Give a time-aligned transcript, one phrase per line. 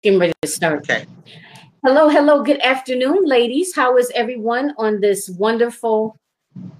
[0.00, 0.88] Getting ready to start.
[0.88, 1.06] Okay.
[1.84, 3.74] Hello, hello, good afternoon, ladies.
[3.74, 6.16] How is everyone on this wonderful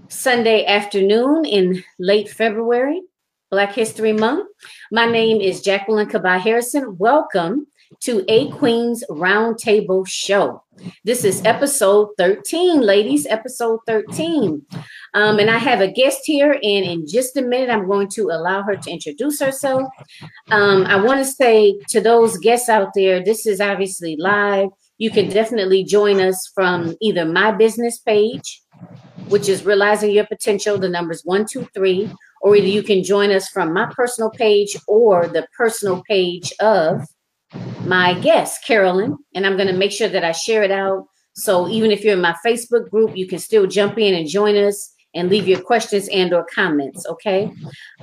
[0.06, 3.02] Sunday afternoon in late February,
[3.50, 4.46] Black History Month?
[4.92, 6.96] My name is Jacqueline Kabah Harrison.
[6.96, 7.66] Welcome
[8.00, 10.62] to A Queen's Roundtable Show.
[11.04, 14.64] This is episode 13, ladies, episode 13.
[15.14, 18.30] Um, and I have a guest here, and in just a minute, I'm going to
[18.30, 19.88] allow her to introduce herself.
[20.50, 24.68] Um, I want to say to those guests out there, this is obviously live.
[24.98, 28.62] You can definitely join us from either my business page,
[29.28, 33.30] which is Realizing Your Potential, the numbers one, two, three, or either you can join
[33.30, 37.02] us from my personal page or the personal page of
[37.84, 41.06] my guest, Carolyn, and I'm going to make sure that I share it out.
[41.34, 44.56] So even if you're in my Facebook group, you can still jump in and join
[44.56, 47.50] us and leave your questions and or comments, okay?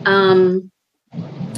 [0.05, 0.72] Um,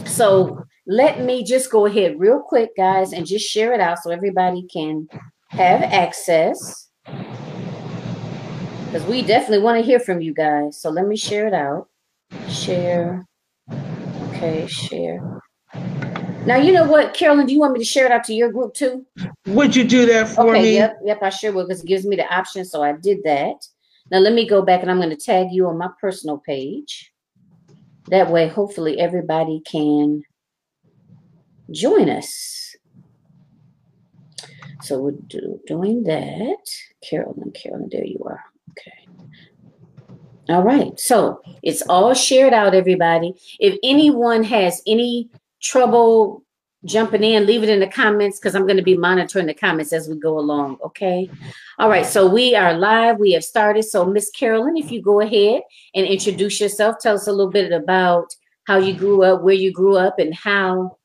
[0.06, 4.12] so let me just go ahead real quick, guys, and just share it out so
[4.12, 5.08] everybody can
[5.50, 6.90] have access.
[7.06, 10.82] Because we definitely want to hear from you guys.
[10.82, 11.88] So let me share it out.
[12.50, 13.26] Share.
[14.30, 15.42] Okay, share.
[16.48, 17.46] Now you know what, Carolyn.
[17.46, 19.06] Do you want me to share it out to your group too?
[19.48, 20.74] Would you do that for okay, me?
[20.76, 21.20] Yep, yep.
[21.22, 22.64] I sure will because it gives me the option.
[22.64, 23.56] So I did that.
[24.12, 27.12] Now let me go back and I'm going to tag you on my personal page.
[28.08, 30.24] That way, hopefully, everybody can
[31.72, 32.76] join us.
[34.84, 36.64] So we're do, doing that.
[37.04, 38.42] Carolyn, Carolyn, there you are.
[38.72, 39.08] Okay.
[40.48, 40.98] All right.
[40.98, 43.34] So it's all shared out, everybody.
[43.60, 45.30] If anyone has any
[45.62, 46.44] trouble
[46.86, 49.94] jumping in, leave it in the comments because I'm going to be monitoring the comments
[49.94, 50.78] as we go along.
[50.84, 51.30] Okay.
[51.80, 52.06] All right.
[52.06, 53.18] So we are live.
[53.18, 53.84] We have started.
[53.84, 55.62] So, Miss Carolyn, if you go ahead
[55.96, 58.28] and introduce yourself, tell us a little bit about
[58.66, 60.98] how you grew up, where you grew up, and how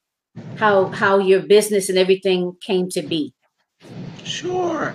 [0.57, 3.35] how how your business and everything came to be.
[4.25, 4.95] Sure.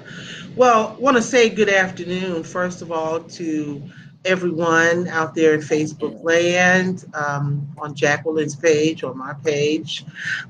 [0.56, 3.84] Well, want to say good afternoon, first of all, to
[4.28, 10.04] everyone out there in Facebook land, um, on Jacqueline's page, on my page.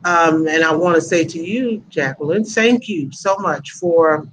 [0.03, 4.27] Um, and I want to say to you, Jacqueline, thank you so much for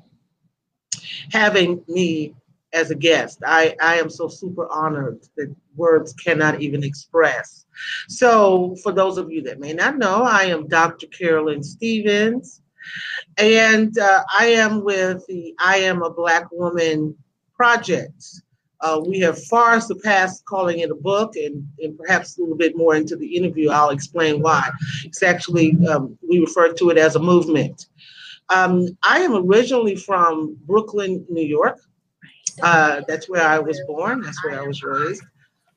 [1.31, 2.35] having me
[2.73, 3.41] as a guest.
[3.47, 7.67] I, I am so super honored that words cannot even express.
[8.09, 11.07] So, for those of you that may not know, I am Dr.
[11.09, 12.63] Carolyn Stephens,
[13.39, 17.17] and uh, I am with the I Am a Black Woman
[17.57, 18.25] project.
[18.85, 22.77] Uh, we have far surpassed calling it a book, and, and perhaps a little bit
[22.77, 24.71] more into the interview, I'll explain why.
[25.05, 27.87] It's actually, um, we refer to it as a movement.
[28.51, 31.81] Um, I am originally from Brooklyn, New York.
[32.63, 35.23] Uh, that's where I was born, that's where I was raised.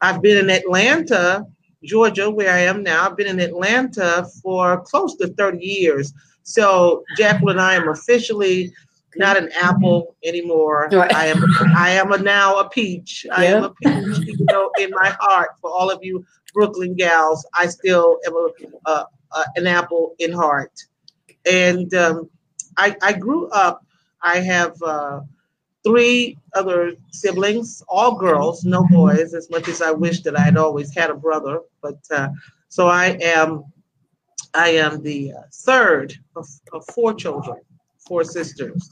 [0.01, 1.45] I've been in Atlanta,
[1.85, 3.05] Georgia, where I am now.
[3.05, 6.13] I've been in Atlanta for close to 30 years.
[6.43, 8.73] So, Jacqueline, I am officially
[9.15, 10.89] not an apple anymore.
[10.91, 11.13] Right.
[11.13, 11.43] I am
[11.75, 13.25] I am a now a peach.
[13.31, 14.27] I am a peach.
[14.27, 18.49] You know, in my heart, for all of you Brooklyn gals, I still am a,
[18.85, 20.71] uh, uh, an apple in heart.
[21.49, 22.29] And um,
[22.77, 23.85] I, I grew up.
[24.21, 25.21] I have uh,
[25.85, 29.33] three other siblings, all girls, no boys.
[29.33, 32.29] As much as I wish that I had always had a brother, but uh,
[32.69, 33.63] so I am.
[34.53, 37.57] I am the uh, third of, of four children
[38.07, 38.91] four sisters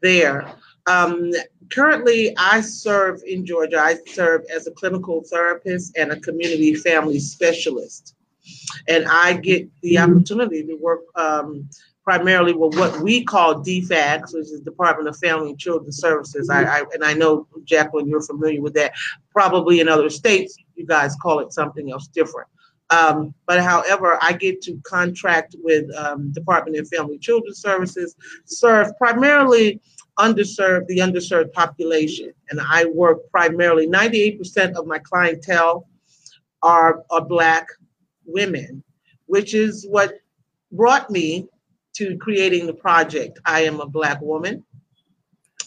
[0.00, 0.52] there.
[0.86, 1.30] Um,
[1.70, 3.78] currently, I serve in Georgia.
[3.78, 8.16] I serve as a clinical therapist and a community family specialist.
[8.88, 11.68] And I get the opportunity to work um,
[12.02, 16.50] primarily with what we call DFACS, which is Department of Family and Children Services.
[16.50, 18.92] I, I, and I know Jacqueline, you're familiar with that.
[19.30, 22.48] Probably in other states, you guys call it something else different.
[22.92, 28.14] Um, but however, I get to contract with um, Department of Family Children Services,
[28.44, 29.80] serve primarily
[30.18, 32.32] underserved, the underserved population.
[32.50, 35.88] And I work primarily, 98% of my clientele
[36.62, 37.66] are, are Black
[38.26, 38.84] women,
[39.24, 40.12] which is what
[40.70, 41.48] brought me
[41.94, 43.38] to creating the project.
[43.46, 44.64] I am a Black woman.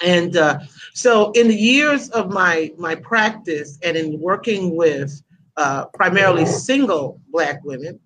[0.03, 0.59] And uh,
[0.93, 5.23] so in the years of my, my practice and in working with
[5.57, 7.99] uh, primarily single Black women,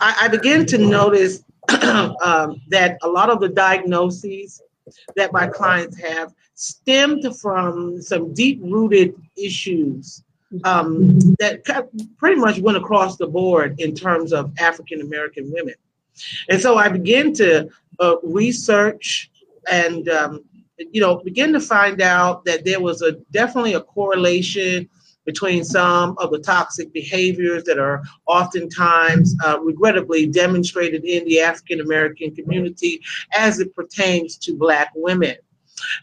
[0.00, 1.42] I, I began to notice
[2.22, 4.62] um, that a lot of the diagnoses
[5.16, 10.22] that my clients have stemmed from some deep rooted issues
[10.64, 11.62] um, that
[12.18, 15.74] pretty much went across the board in terms of African American women.
[16.48, 17.68] And so I began to
[18.00, 19.30] uh, research
[19.70, 20.44] and um,
[20.78, 24.88] you know begin to find out that there was a definitely a correlation
[25.30, 31.80] between some of the toxic behaviors that are oftentimes, uh, regrettably, demonstrated in the African
[31.80, 33.00] American community
[33.32, 35.36] as it pertains to Black women.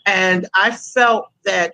[0.05, 1.73] And I felt that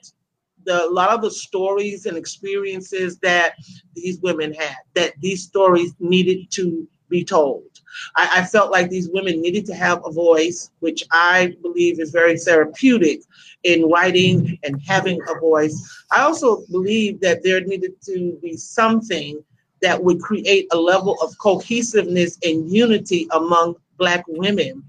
[0.66, 3.54] the, a lot of the stories and experiences that
[3.96, 7.73] these women had, that these stories needed to be told.
[8.16, 12.12] I, I, felt like these women needed to have a voice, which I believe is
[12.12, 13.22] very therapeutic
[13.64, 16.04] in writing and having a voice.
[16.12, 19.44] I also believe that there needed to be something
[19.82, 24.84] that would create a level of cohesiveness and unity among Black women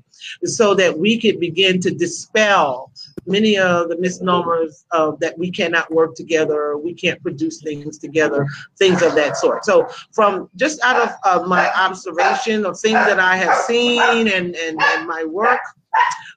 [0.45, 2.91] so that we could begin to dispel
[3.27, 8.47] many of the misnomers of that we cannot work together, we can't produce things together,
[8.79, 9.65] things of that sort.
[9.65, 14.55] So from just out of uh, my observation of things that I have seen and,
[14.55, 15.61] and, and my work,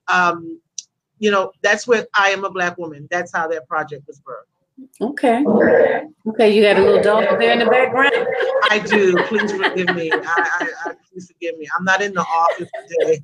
[0.07, 0.59] um,
[1.19, 3.07] you know, that's what I am a black woman.
[3.09, 4.56] That's how that project was birthed.
[5.01, 5.44] Okay.
[6.27, 8.13] Okay, you got a little dog there in the background.
[8.69, 9.15] I do.
[9.24, 10.12] Please forgive me.
[10.12, 11.68] I, I, I, please forgive me.
[11.77, 13.19] I'm not in the office today,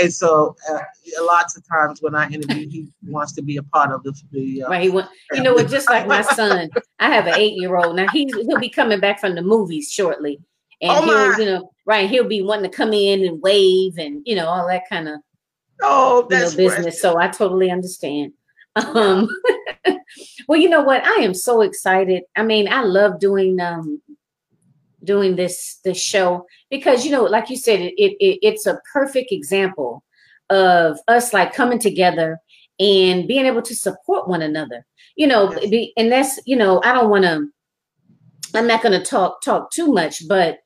[0.00, 0.78] and so uh,
[1.20, 4.14] lots of times when I interview, he wants to be a part of the.
[4.32, 4.82] the uh, right.
[4.82, 5.68] He want, you know what?
[5.68, 8.08] Just like my son, I have an eight year old now.
[8.08, 10.40] He he'll be coming back from the movies shortly,
[10.80, 14.22] and oh he'll you know right he'll be wanting to come in and wave and
[14.24, 15.20] you know all that kind of
[15.82, 17.00] oh that's you know, business.
[17.00, 18.32] So I totally understand.
[18.76, 19.28] Um,
[20.48, 21.06] well, you know what?
[21.06, 22.24] I am so excited.
[22.34, 24.00] I mean, I love doing um
[25.04, 29.30] doing this this show because you know, like you said, it, it it's a perfect
[29.30, 30.02] example
[30.50, 32.40] of us like coming together
[32.80, 34.86] and being able to support one another.
[35.16, 35.90] You know, yes.
[35.98, 37.46] and that's you know, I don't want to.
[38.54, 40.60] I'm not going to talk talk too much, but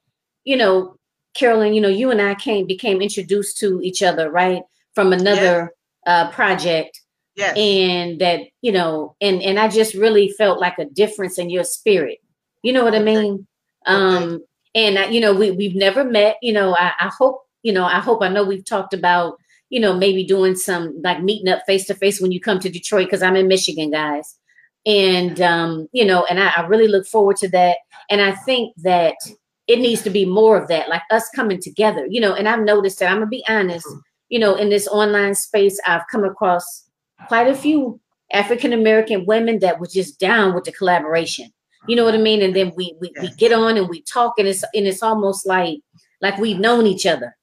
[0.44, 0.96] you know,
[1.34, 4.62] Carolyn, you know, you and I came became introduced to each other, right,
[4.94, 5.72] from another
[6.06, 7.00] uh, project
[7.34, 7.56] Yes.
[7.56, 11.64] And that, you know, and and I just really felt like a difference in your
[11.64, 12.18] spirit.
[12.62, 13.02] You know what okay.
[13.02, 13.46] I mean?
[13.86, 14.44] Um okay.
[14.74, 17.84] and I, you know, we we've never met, you know, I, I hope, you know,
[17.84, 19.38] I hope I know we've talked about,
[19.70, 22.68] you know, maybe doing some like meeting up face to face when you come to
[22.68, 24.36] Detroit because I'm in Michigan, guys.
[24.84, 27.78] And um, you know, and I, I really look forward to that.
[28.10, 29.14] And I think that
[29.68, 32.34] it needs to be more of that, like us coming together, you know.
[32.34, 34.00] And I've noticed that I'm gonna be honest, mm-hmm.
[34.28, 36.90] you know, in this online space, I've come across
[37.28, 38.00] quite a few
[38.32, 41.52] African American women that were just down with the collaboration.
[41.88, 42.42] You know what I mean?
[42.42, 45.46] And then we we, we get on and we talk and it's and it's almost
[45.46, 45.78] like
[46.20, 47.36] like we've known each other.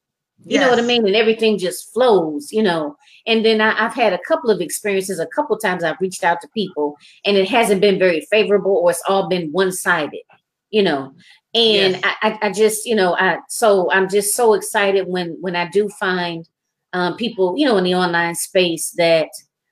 [0.45, 0.63] You yes.
[0.63, 1.05] know what I mean?
[1.05, 2.95] And everything just flows, you know.
[3.27, 6.39] And then I, have had a couple of experiences, a couple times I've reached out
[6.41, 6.95] to people
[7.25, 10.21] and it hasn't been very favorable or it's all been one-sided,
[10.69, 11.13] you know.
[11.53, 12.01] And yes.
[12.03, 15.89] I, I just, you know, I so I'm just so excited when when I do
[15.89, 16.47] find
[16.93, 19.29] um, people, you know, in the online space that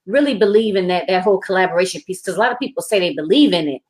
[0.07, 3.13] really believe in that that whole collaboration piece because a lot of people say they
[3.13, 3.81] believe in it.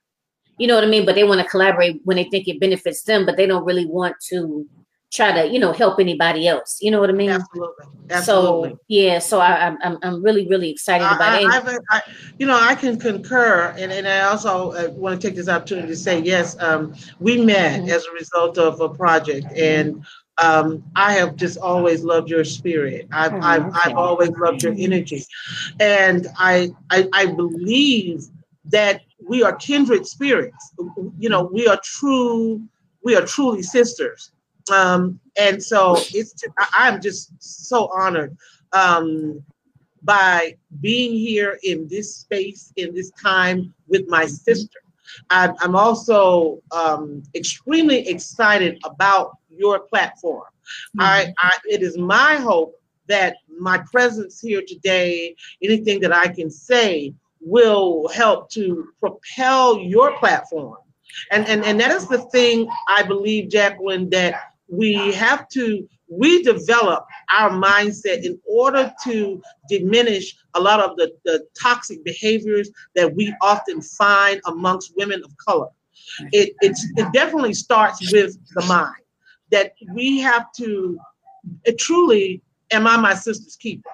[0.57, 1.05] You know what i mean?
[1.05, 3.85] But they want to collaborate when they think it benefits them but they don't really
[3.85, 4.67] want to
[5.11, 6.79] try to you know help anybody else.
[6.81, 7.29] You know what i mean?
[7.29, 8.69] Absolutely, absolutely.
[8.71, 11.81] so yeah so I, am I'm, I'm really really excited I, about it.
[11.89, 12.01] I,
[12.39, 15.87] you know i can concur and, and i also uh, want to take this opportunity
[15.87, 17.89] to say yes um, we met mm-hmm.
[17.89, 20.05] as a result of a project and
[20.39, 23.07] um, I have just always loved your spirit.
[23.11, 25.25] I've, oh, I've, I've always loved your energy.
[25.79, 28.25] And I, I, I believe
[28.65, 30.73] that we are kindred spirits.
[31.17, 32.61] You know, we are true,
[33.03, 34.31] we are truly sisters.
[34.71, 38.37] Um, and so it's, I, am just so honored
[38.73, 39.41] um,
[40.03, 44.79] by being here in this space, in this time with my sister.
[45.29, 50.43] I'm, I'm also um, extremely excited about your platform.
[50.97, 51.01] Mm-hmm.
[51.01, 52.75] I, I, it is my hope
[53.07, 60.17] that my presence here today, anything that I can say, will help to propel your
[60.17, 60.77] platform.
[61.31, 64.35] And, and, and that is the thing I believe, Jacqueline, that
[64.67, 71.45] we have to redevelop our mindset in order to diminish a lot of the, the
[71.59, 75.67] toxic behaviors that we often find amongst women of color.
[76.31, 78.95] It, it's, it definitely starts with the mind
[79.51, 80.99] that we have to
[81.67, 83.89] uh, truly, am I my sister's keeper?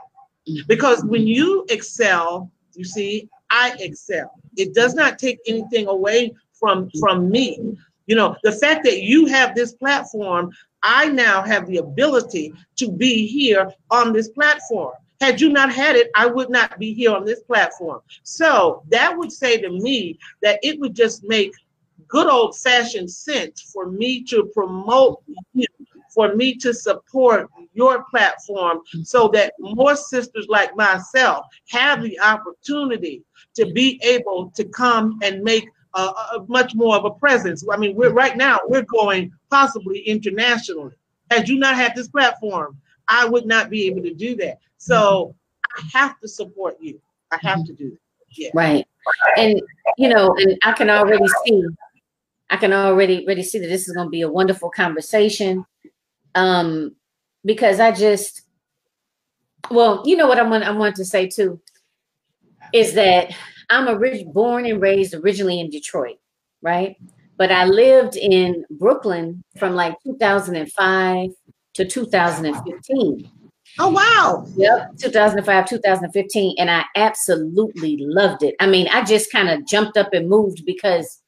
[0.49, 0.67] Mm-hmm.
[0.67, 4.31] Because when you excel, you see, I excel.
[4.57, 7.77] It does not take anything away from from me.
[8.07, 12.91] You know, the fact that you have this platform, I now have the ability to
[12.91, 14.93] be here on this platform.
[15.21, 18.01] Had you not had it, I would not be here on this platform.
[18.23, 21.53] So that would say to me that it would just make
[22.07, 25.23] good old fashioned sense for me to promote
[25.53, 25.65] you,
[26.13, 33.23] for me to support your platform so that more sisters like myself have the opportunity
[33.55, 37.63] to be able to come and make uh, much more of a presence.
[37.71, 40.93] I mean, we're right now we're going possibly internationally.
[41.29, 44.59] Had you not had this platform, I would not be able to do that.
[44.77, 45.35] So
[45.77, 46.99] I have to support you.
[47.31, 47.99] I have to do that.
[48.35, 48.49] Yeah.
[48.53, 48.87] Right.
[49.37, 49.61] And
[49.97, 51.63] you know, and I can already see,
[52.49, 55.65] I can already already see that this is going to be a wonderful conversation.
[56.35, 56.95] Um,
[57.45, 58.43] because I just,
[59.69, 61.59] well, you know what I want I want to say too,
[62.73, 63.35] is that
[63.69, 66.17] I'm a born and raised originally in Detroit,
[66.61, 66.95] right?
[67.37, 71.29] But I lived in Brooklyn from like 2005
[71.73, 73.31] to 2015.
[73.79, 74.45] Oh wow.
[74.55, 78.55] Yep, 2005, 2015 and I absolutely loved it.
[78.59, 81.21] I mean, I just kind of jumped up and moved because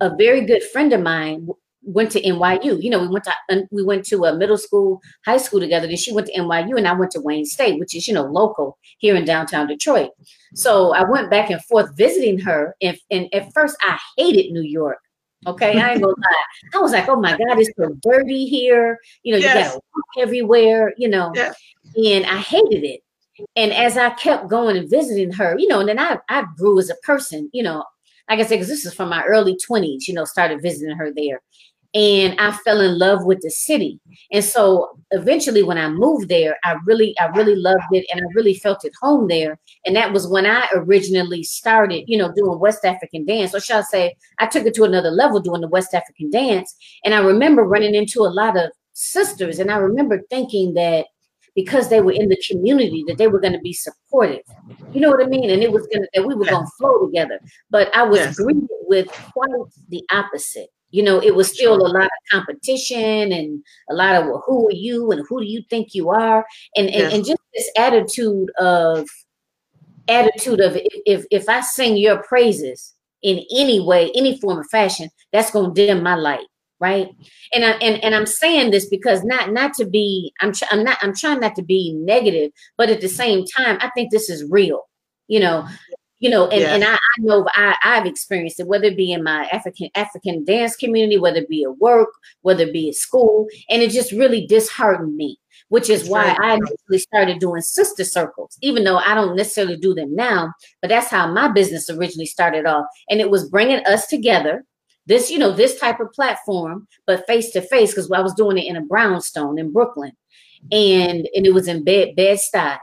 [0.00, 1.48] a very good friend of mine
[1.82, 2.82] went to NYU.
[2.82, 5.86] You know, we went to we went to a middle school, high school together.
[5.86, 8.24] Then she went to NYU, and I went to Wayne State, which is you know
[8.24, 10.10] local here in downtown Detroit.
[10.54, 14.62] So I went back and forth visiting her, and, and at first I hated New
[14.62, 14.98] York.
[15.46, 16.44] Okay, I ain't gonna lie.
[16.74, 18.98] I was like, oh my God, it's so dirty here.
[19.22, 19.54] You know, yes.
[19.54, 20.94] you gotta walk everywhere.
[20.96, 21.56] You know, yes.
[21.96, 23.00] and I hated it.
[23.56, 26.78] And as I kept going and visiting her, you know, and then I I grew
[26.78, 27.50] as a person.
[27.52, 27.84] You know,
[28.30, 31.12] like I said, because this is from my early 20s, you know, started visiting her
[31.14, 31.40] there
[31.94, 34.00] and I fell in love with the city.
[34.32, 38.24] And so eventually when I moved there, I really, I really loved it and I
[38.34, 39.58] really felt at home there.
[39.84, 43.54] And that was when I originally started, you know, doing West African dance.
[43.54, 46.74] Or shall I say, I took it to another level doing the West African dance.
[47.04, 49.58] And I remember running into a lot of sisters.
[49.58, 51.06] And I remember thinking that
[51.54, 54.40] because they were in the community that they were going to be supportive.
[54.94, 55.50] You know what I mean?
[55.50, 56.54] And it was going to that we were yes.
[56.54, 57.38] going to flow together.
[57.68, 58.36] But I was yes.
[58.36, 59.50] greeted with quite
[59.90, 64.26] the opposite you know, it was still a lot of competition and a lot of
[64.26, 66.46] well, who are you and who do you think you are,
[66.76, 67.12] and and, yes.
[67.14, 69.08] and just this attitude of
[70.08, 75.08] attitude of if if I sing your praises in any way, any form of fashion,
[75.32, 76.46] that's gonna dim my light,
[76.78, 77.08] right?
[77.54, 80.84] And I and, and I'm saying this because not not to be I'm tr- I'm
[80.84, 84.28] not I'm trying not to be negative, but at the same time, I think this
[84.28, 84.82] is real.
[85.26, 85.66] You know,
[86.22, 89.22] you know and, and I, I, know I, i've experienced it whether it be in
[89.22, 92.08] my african african dance community whether it be at work
[92.42, 95.38] whether it be at school and it just really disheartened me
[95.68, 99.92] which is why i initially started doing sister circles even though i don't necessarily do
[99.92, 104.06] them now but that's how my business originally started off and it was bringing us
[104.06, 104.64] together
[105.06, 108.56] this you know this type of platform but face to face because i was doing
[108.56, 110.12] it in a brownstone in brooklyn
[110.70, 112.78] and and it was in bed bed stuy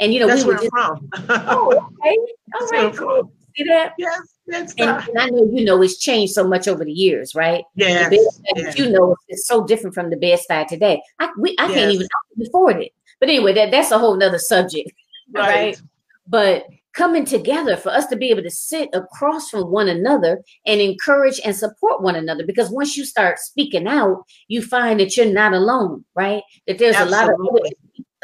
[0.00, 1.10] and you know, that's we were just, from.
[1.28, 2.18] oh, okay,
[2.60, 3.32] all right, cool.
[3.56, 3.94] See that?
[3.98, 7.34] Yes, that's and, and, I know you know it's changed so much over the years,
[7.34, 7.64] right?
[7.76, 8.12] Yes,
[8.56, 8.78] yes.
[8.78, 11.00] You know, it's so different from the bed stuy today.
[11.20, 11.74] I we, I yes.
[11.74, 12.08] can't even
[12.46, 12.92] afford it.
[13.20, 14.92] But anyway, that that's a whole nother subject,
[15.32, 15.48] right?
[15.48, 15.82] right?
[16.26, 20.80] But coming together for us to be able to sit across from one another and
[20.80, 25.26] encourage and support one another because once you start speaking out you find that you're
[25.26, 27.18] not alone right that there's Absolutely.
[27.18, 27.72] a lot of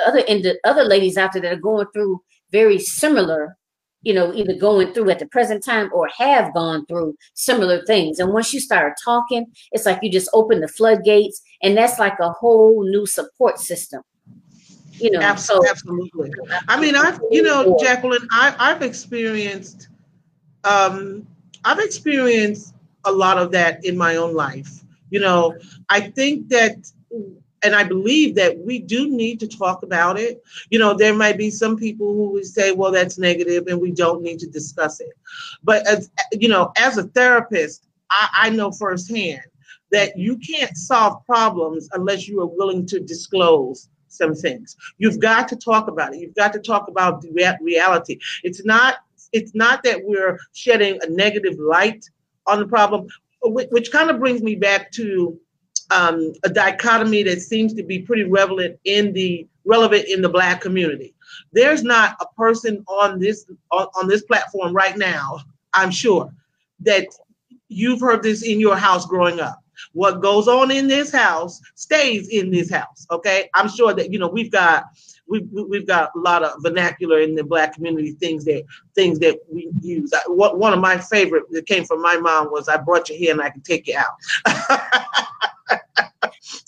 [0.06, 2.20] other and the other ladies out there that are going through
[2.52, 3.56] very similar
[4.02, 8.18] you know either going through at the present time or have gone through similar things.
[8.18, 12.18] And once you start talking it's like you just open the floodgates and that's like
[12.20, 14.02] a whole new support system
[15.00, 16.30] you know absolutely, so, absolutely.
[16.68, 19.88] i mean i've you know jacqueline I, i've experienced
[20.64, 21.26] um
[21.64, 24.84] i've experienced a lot of that in my own life.
[25.08, 25.56] You know
[25.88, 26.76] i think that
[27.62, 30.42] and I believe that we do need to talk about it.
[30.70, 33.90] You know, there might be some people who would say, well, that's negative and we
[33.90, 35.12] don't need to discuss it.
[35.62, 39.42] But as you know, as a therapist, I, I know firsthand
[39.90, 44.76] that you can't solve problems unless you are willing to disclose some things.
[44.98, 46.20] You've got to talk about it.
[46.20, 48.18] You've got to talk about the reality.
[48.42, 48.96] It's not
[49.32, 52.04] it's not that we're shedding a negative light
[52.46, 53.06] on the problem,
[53.42, 55.38] which, which kind of brings me back to
[55.90, 60.60] um, a dichotomy that seems to be pretty relevant in the relevant in the black
[60.60, 61.14] community.
[61.52, 65.40] There's not a person on this on, on this platform right now,
[65.74, 66.32] I'm sure,
[66.80, 67.06] that
[67.68, 69.62] you've heard this in your house growing up.
[69.92, 73.06] What goes on in this house stays in this house.
[73.10, 74.84] Okay, I'm sure that you know we've got
[75.26, 79.38] we've we've got a lot of vernacular in the black community things that things that
[79.50, 80.12] we use.
[80.12, 83.32] I, one of my favorite that came from my mom was "I brought you here
[83.32, 85.26] and I can take you out."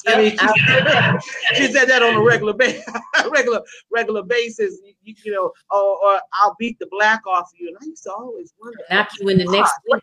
[0.06, 1.22] I mean, she said, that,
[1.54, 2.84] she said that on a regular basis,
[3.30, 4.78] regular regular basis.
[5.02, 7.68] You, you know, or, or, I'll beat the black off you.
[7.68, 10.02] And I used to always wonder, knock you in the next what,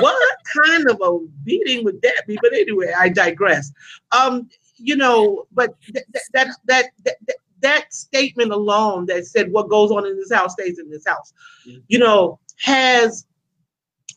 [0.00, 2.38] what kind of a beating would that be?
[2.40, 3.72] But anyway, I digress.
[4.12, 9.50] Um, you know, but th- th- that, that that that that statement alone that said
[9.50, 11.32] what goes on in this house stays in this house,
[11.66, 11.78] mm-hmm.
[11.88, 13.26] you know, has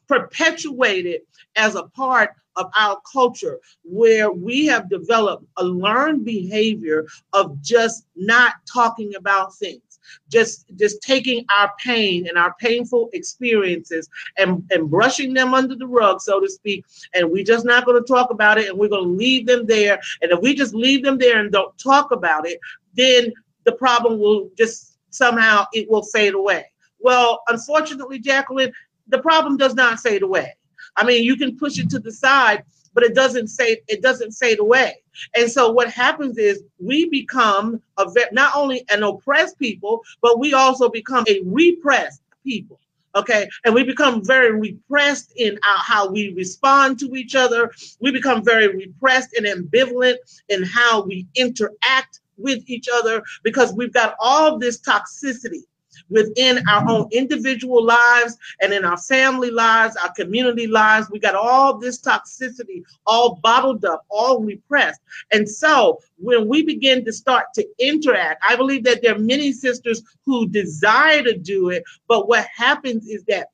[0.07, 1.21] perpetuated
[1.55, 8.05] as a part of our culture where we have developed a learned behavior of just
[8.15, 9.81] not talking about things
[10.29, 15.87] just just taking our pain and our painful experiences and and brushing them under the
[15.87, 18.89] rug so to speak and we're just not going to talk about it and we're
[18.89, 19.99] going to leave them there.
[20.21, 22.59] And if we just leave them there and don't talk about it
[22.95, 23.31] then
[23.65, 26.65] the problem will just somehow it will fade away.
[26.99, 28.71] Well unfortunately jacqueline
[29.07, 30.55] the problem does not fade away
[30.95, 33.79] I mean, you can push it to the side, but it doesn't fade.
[33.87, 35.01] It doesn't fade away.
[35.35, 40.39] And so what happens is we become a ve- not only an oppressed people, but
[40.39, 42.79] we also become a repressed people.
[43.15, 47.71] Okay, and we become very repressed in our, how we respond to each other.
[47.99, 50.17] We become very repressed and ambivalent
[50.49, 55.63] in how we interact with each other because we've got all this toxicity
[56.09, 61.09] within our own individual lives and in our family lives, our community lives.
[61.09, 65.01] We got all this toxicity all bottled up, all repressed.
[65.31, 69.51] And so when we begin to start to interact, I believe that there are many
[69.51, 73.49] sisters who desire to do it, but what happens is that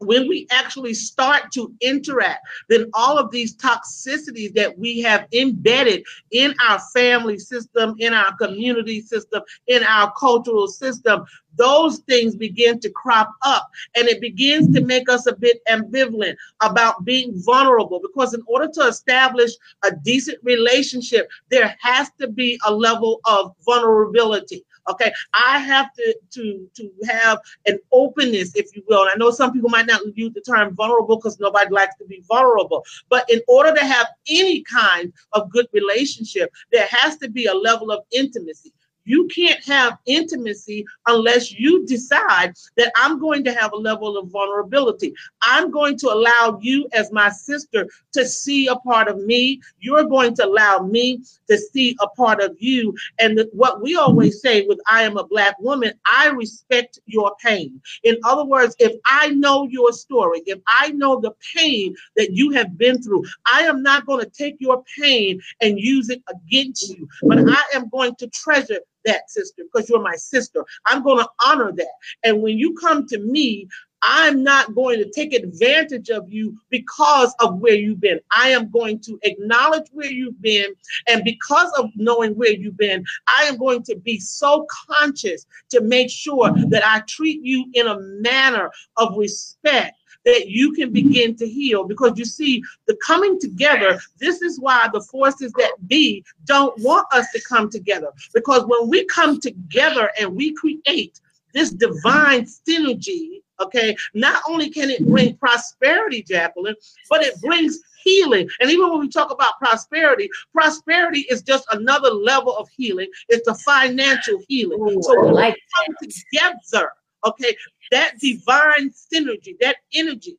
[0.00, 6.02] when we actually start to interact, then all of these toxicities that we have embedded
[6.30, 11.24] in our family system, in our community system, in our cultural system,
[11.56, 13.68] those things begin to crop up.
[13.94, 18.68] And it begins to make us a bit ambivalent about being vulnerable because in order
[18.72, 19.50] to establish
[19.84, 26.14] a decent relationship there has to be a level of vulnerability okay i have to
[26.30, 29.02] to to have an openness if you will.
[29.02, 32.04] And i know some people might not use the term vulnerable because nobody likes to
[32.04, 32.84] be vulnerable.
[33.08, 37.54] But in order to have any kind of good relationship there has to be a
[37.54, 38.72] level of intimacy
[39.10, 44.30] you can't have intimacy unless you decide that I'm going to have a level of
[44.30, 45.12] vulnerability.
[45.42, 49.60] I'm going to allow you, as my sister, to see a part of me.
[49.80, 52.94] You're going to allow me to see a part of you.
[53.18, 57.80] And what we always say with I am a Black woman, I respect your pain.
[58.04, 62.50] In other words, if I know your story, if I know the pain that you
[62.50, 66.96] have been through, I am not going to take your pain and use it against
[66.96, 70.64] you, but I am going to treasure that sister because you're my sister.
[70.86, 71.94] I'm going to honor that.
[72.24, 73.68] And when you come to me,
[74.02, 78.20] I'm not going to take advantage of you because of where you've been.
[78.34, 80.72] I am going to acknowledge where you've been.
[81.08, 85.82] And because of knowing where you've been, I am going to be so conscious to
[85.82, 91.34] make sure that I treat you in a manner of respect that you can begin
[91.36, 91.84] to heal.
[91.84, 97.06] Because you see, the coming together, this is why the forces that be don't want
[97.12, 98.08] us to come together.
[98.34, 101.20] Because when we come together and we create
[101.52, 106.76] this divine synergy, okay, not only can it bring prosperity, Jacqueline,
[107.08, 108.48] but it brings healing.
[108.60, 113.08] And even when we talk about prosperity, prosperity is just another level of healing.
[113.28, 114.80] It's a financial healing.
[114.80, 115.56] Ooh, so we like
[115.86, 116.92] come together
[117.24, 117.56] Okay,
[117.90, 120.38] that divine synergy, that energy,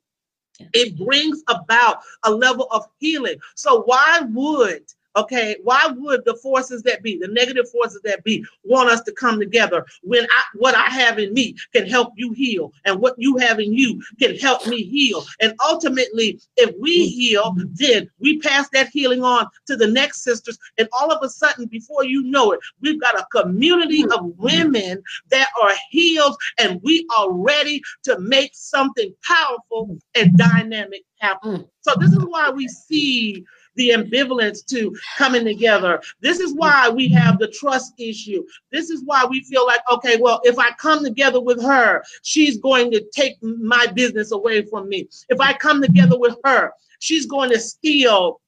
[0.74, 3.38] it brings about a level of healing.
[3.56, 4.84] So, why would
[5.16, 9.12] Okay, why would the forces that be, the negative forces that be, want us to
[9.12, 13.16] come together when I, what I have in me can help you heal, and what
[13.18, 15.26] you have in you can help me heal?
[15.42, 17.12] And ultimately, if we mm.
[17.12, 21.30] heal, then we pass that healing on to the next sisters, and all of a
[21.30, 24.18] sudden, before you know it, we've got a community mm.
[24.18, 30.00] of women that are healed, and we are ready to make something powerful mm.
[30.16, 31.66] and dynamic happen.
[31.82, 33.44] So this is why we see
[33.76, 36.02] the ambivalence to coming together.
[36.22, 38.44] This is why we have the trust issue.
[38.72, 42.58] This is why we feel like, okay, well, if I come together with her, she's
[42.58, 45.08] going to take my business away from me.
[45.30, 48.42] If I come together with her, she's going to steal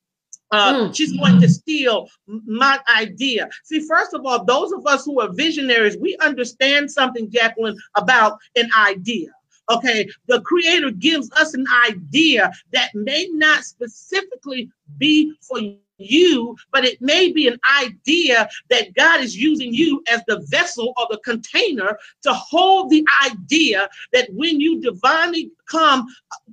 [0.52, 0.96] uh, mm.
[0.96, 3.50] She's going to steal my idea.
[3.64, 8.38] See, first of all, those of us who are visionaries, we understand something, Jacqueline, about
[8.56, 9.30] an idea.
[9.70, 15.60] Okay, the creator gives us an idea that may not specifically be for
[15.98, 20.94] you, but it may be an idea that God is using you as the vessel
[20.98, 26.08] or the container to hold the idea that when you divinely come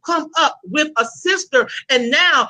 [0.04, 2.48] come up with a sister and now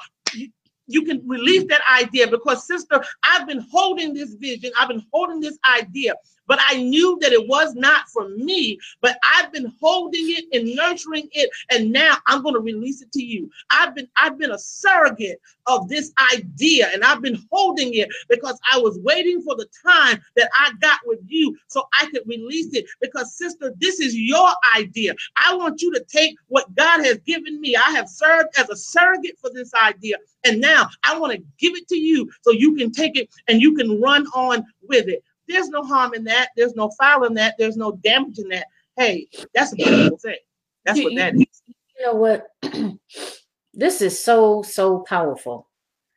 [0.87, 4.71] you can release that idea because sister i've been holding this vision.
[4.79, 6.15] I've been holding this idea
[6.51, 8.77] but I knew that it was not for me.
[9.01, 13.13] But I've been holding it and nurturing it, and now I'm going to release it
[13.13, 13.49] to you.
[13.71, 18.59] I've been I've been a surrogate of this idea, and I've been holding it because
[18.73, 22.75] I was waiting for the time that I got with you so I could release
[22.75, 22.87] it.
[23.01, 25.15] Because sister, this is your idea.
[25.37, 27.77] I want you to take what God has given me.
[27.77, 31.77] I have served as a surrogate for this idea, and now I want to give
[31.77, 35.23] it to you so you can take it and you can run on with it.
[35.51, 36.51] There's no harm in that.
[36.57, 37.57] There's no foul in that.
[37.59, 38.67] There's no damage in that.
[38.97, 40.37] Hey, that's a beautiful thing.
[40.85, 41.63] That's what that is.
[41.99, 42.47] You know what?
[43.75, 45.69] this is so so powerful.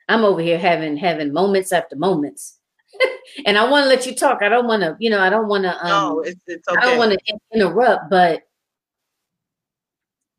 [0.07, 2.59] I'm over here having having moments after moments.
[3.45, 4.43] and I want to let you talk.
[4.43, 6.79] I don't want to, you know, I don't want to um no, it's, it's okay.
[6.79, 8.43] I don't want to interrupt, but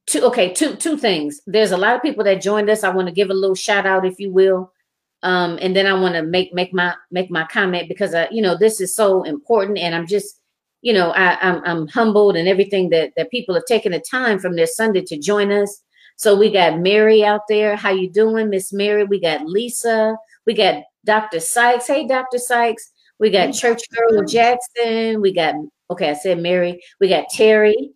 [0.06, 1.40] two okay, two two things.
[1.46, 2.84] There's a lot of people that joined us.
[2.84, 4.72] I want to give a little shout out if you will.
[5.24, 8.42] Um, and then I want to make make my make my comment because I, you
[8.42, 10.38] know, this is so important, and I'm just,
[10.82, 14.38] you know, I, I'm I'm humbled and everything that that people have taken the time
[14.38, 15.82] from their Sunday to join us.
[16.16, 17.74] So we got Mary out there.
[17.74, 19.02] How you doing, Miss Mary?
[19.04, 20.16] We got Lisa.
[20.46, 21.40] We got Dr.
[21.40, 21.86] Sykes.
[21.88, 22.38] Hey, Dr.
[22.38, 22.92] Sykes.
[23.18, 25.20] We got Church Girl Jackson.
[25.20, 25.54] We got
[25.90, 26.82] okay, I said Mary.
[27.00, 27.92] We got Terry.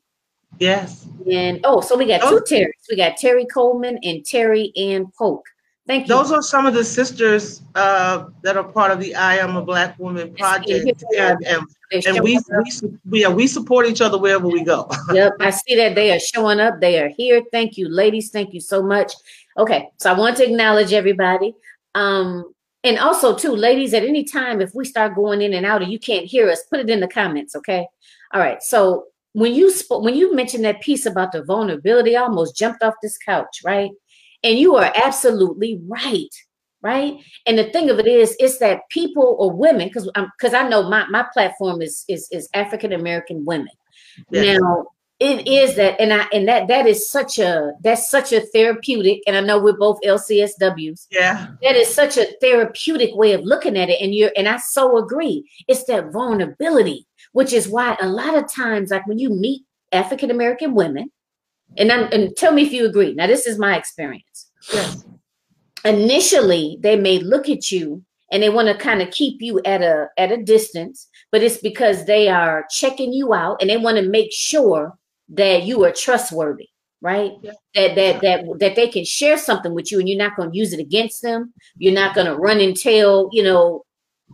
[0.59, 1.07] Yes.
[1.31, 2.39] And oh, so we got Oh.
[2.39, 2.73] two Terrys.
[2.91, 5.45] We got Terry Coleman and Terry Ann Polk.
[5.89, 6.15] Thank you.
[6.15, 9.63] Those are some of the sisters uh, that are part of the I Am a
[9.63, 11.67] Black Woman project, and, and,
[12.07, 14.87] and we, we su- we we support each other wherever we go.
[15.15, 16.79] yep, I see that they are showing up.
[16.83, 17.43] They are here.
[17.53, 18.29] Thank you, ladies.
[18.31, 19.15] Thank you so much.
[19.57, 21.55] Okay, so I want to acknowledge everybody.
[21.95, 22.53] Um,
[22.85, 25.91] and also too, ladies, at any time, if we start going in and out and
[25.91, 27.87] you can't hear us, put it in the comments, okay?
[28.35, 28.63] All right.
[28.63, 32.83] So when you spoke, when you mentioned that piece about the vulnerability, I almost jumped
[32.83, 33.91] off this couch, right?
[34.45, 36.29] And you are absolutely right,
[36.83, 37.15] right?
[37.47, 40.89] And the thing of it is, it's that people or women, because because I know
[40.89, 43.71] my my platform is is is African American women.
[44.31, 44.59] Yes.
[44.59, 44.87] Now
[45.21, 49.21] it is that, and I and that that is such a that's such a therapeutic,
[49.27, 51.09] and I know we're both LCSWs.
[51.11, 54.59] Yeah, That is such a therapeutic way of looking at it, and you're and I
[54.59, 55.49] so agree.
[55.67, 60.31] It's that vulnerability, which is why a lot of times, like when you meet African
[60.31, 61.11] American women,
[61.77, 63.15] and I'm and tell me if you agree.
[63.15, 64.51] Now, this is my experience.
[64.73, 65.05] Yes,
[65.85, 69.83] initially they may look at you and they want to kind of keep you at
[69.83, 73.97] a at a distance but it's because they are checking you out and they want
[73.97, 74.93] to make sure
[75.29, 76.69] that you are trustworthy
[77.01, 77.33] right?
[77.43, 77.53] Yeah.
[77.75, 80.59] that that that that they can share something with you and you're not going to
[80.59, 81.53] use it against them.
[81.77, 83.85] You're not going to run and tell you know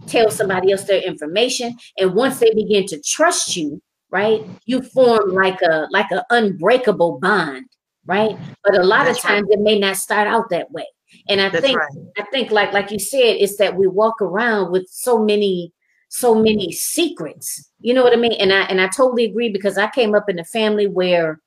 [0.06, 1.76] tell somebody else their information.
[1.98, 3.82] And once they begin to trust you
[4.14, 7.66] right you form like a like an unbreakable bond
[8.06, 9.36] right but a lot That's of right.
[9.36, 10.86] times it may not start out that way
[11.28, 11.90] and i that's think right.
[12.16, 15.72] I think like like you said, it's that we walk around with so many
[16.08, 17.70] so many secrets.
[17.80, 18.34] You know what I mean?
[18.34, 21.40] And I and I totally agree because I came up in a family where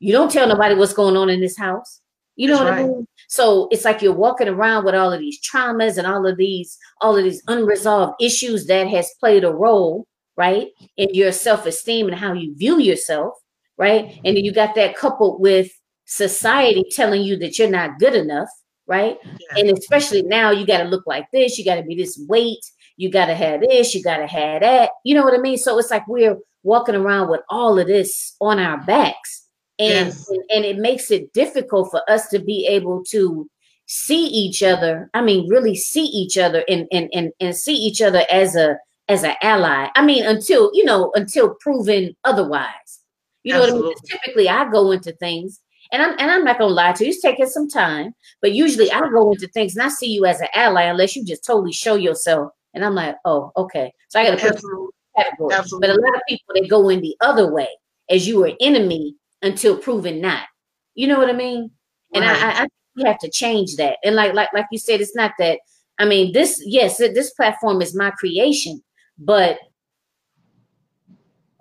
[0.00, 2.00] you don't tell nobody what's going on in this house.
[2.36, 3.06] You know That's what I mean?
[3.28, 6.76] So it's like you're walking around with all of these traumas and all of these
[7.00, 10.06] all of these unresolved issues that has played a role,
[10.38, 13.34] right, And your self-esteem and how you view yourself,
[13.76, 14.20] right?
[14.24, 15.68] And then you got that coupled with
[16.04, 18.48] society telling you that you're not good enough,
[18.86, 19.18] right?
[19.24, 19.58] Yeah.
[19.58, 22.64] And especially now, you got to look like this, you got to be this weight,
[22.96, 24.90] you got to have this, you got to have that.
[25.04, 25.58] You know what I mean?
[25.58, 29.44] So it's like we're walking around with all of this on our backs.
[29.80, 30.28] And, Yes.
[30.28, 33.48] and and it makes it difficult for us to be able to
[33.86, 35.10] see each other.
[35.14, 38.76] I mean, really see each other and and and, and see each other as a
[39.08, 39.88] as an ally.
[39.94, 43.00] I mean, until you know, until proven otherwise.
[43.44, 43.92] You know what I mean?
[43.92, 44.10] Absolutely.
[44.10, 45.60] Typically, I go into things,
[45.92, 47.10] and I'm and I'm not gonna lie to you.
[47.10, 50.40] It's taking some time, but usually I go into things and I see you as
[50.40, 52.52] an ally unless you just totally show yourself.
[52.74, 53.92] And I'm like, oh, okay.
[54.08, 54.92] So I got to put you Absolutely.
[55.16, 55.56] category.
[55.80, 57.68] But a lot of people they go in the other way
[58.10, 60.46] as you are enemy until proven not.
[60.94, 61.70] You know what I mean?
[62.14, 62.42] And Right.
[62.42, 63.98] I, I, I think we have to change that.
[64.04, 65.60] And like like like you said, it's not that.
[65.98, 68.82] I mean, this yes, this platform is my creation,
[69.18, 69.58] but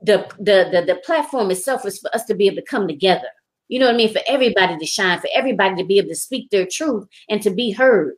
[0.02, 3.28] the the the, the platform itself is for us to be able to come together.
[3.68, 4.14] You know what I mean?
[4.14, 7.50] For everybody to shine, for everybody to be able to speak their truth and to
[7.50, 8.16] be heard.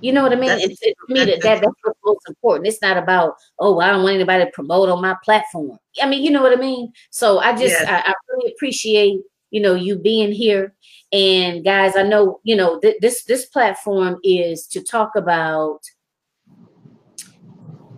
[0.00, 0.48] You know what I mean?
[0.48, 2.66] That's- It's, it's to me that, that that's what's most important.
[2.66, 5.78] It's not about oh I don't want anybody to promote on my platform.
[6.02, 6.92] I mean, you know what I mean.
[7.10, 7.86] So I just Yes.
[7.88, 10.74] I, I really appreciate you know you being here.
[11.12, 15.80] And guys, I know you know th- this this platform is to talk about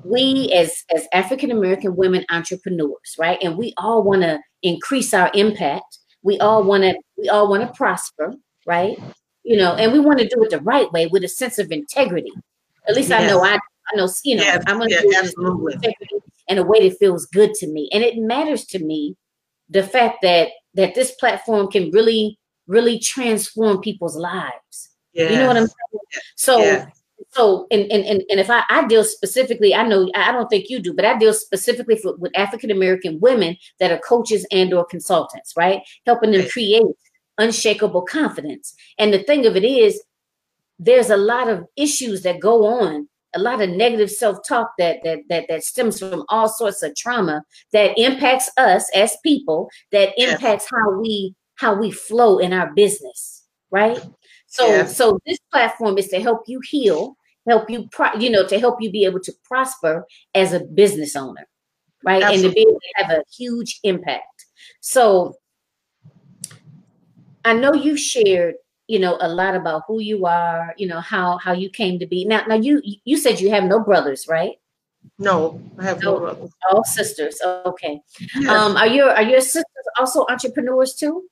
[0.08, 3.38] we as as African American women entrepreneurs, right?
[3.42, 5.98] And we all want to increase our impact.
[6.22, 8.34] We all want to we all want to prosper,
[8.66, 8.98] right?
[9.44, 11.70] You know, and we want to do it the right way with a sense of
[11.70, 12.32] integrity.
[12.88, 15.10] At least I know I I know you know Yes, I'm going to yeah, do
[15.10, 15.74] it absolutely.
[15.74, 16.16] integrity
[16.48, 17.88] in a way that feels good to me.
[17.92, 19.16] And it matters to me
[19.68, 24.90] the fact that that this platform can really, really transform people's lives.
[25.12, 25.32] Yes.
[25.32, 26.22] You know what I'm saying?
[26.36, 27.02] So yes.
[27.36, 30.70] So and, and and and if I, I deal specifically, I know I don't think
[30.70, 34.72] you do, but I deal specifically for, with African American women that are coaches and
[34.72, 35.82] or consultants, right?
[36.06, 36.84] Helping them create
[37.38, 38.74] unshakable confidence.
[38.98, 40.02] And the thing of it is,
[40.78, 45.18] there's a lot of issues that go on a lot of negative self-talk that that
[45.28, 50.66] that that stems from all sorts of trauma that impacts us as people that impacts
[50.72, 50.78] yeah.
[50.78, 54.00] how we how we flow in our business right
[54.46, 54.86] so yeah.
[54.86, 57.16] so this platform is to help you heal
[57.46, 61.16] help you pro- you know to help you be able to prosper as a business
[61.16, 61.46] owner
[62.06, 62.22] right?
[62.22, 62.46] Absolutely.
[62.46, 64.46] and to be able to have a huge impact.
[64.80, 65.36] So
[67.44, 68.56] i know you shared
[68.88, 72.06] you know a lot about who you are you know how how you came to
[72.06, 72.24] be.
[72.24, 74.56] Now now you you said you have no brothers right?
[75.18, 76.20] No i have no, no.
[76.20, 76.50] brothers.
[76.70, 78.00] All sisters okay.
[78.34, 78.50] Yes.
[78.50, 81.24] um are your are your sisters also entrepreneurs too?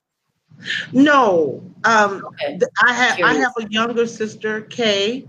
[0.92, 2.58] No um okay.
[2.82, 5.26] i have i have a younger sister kay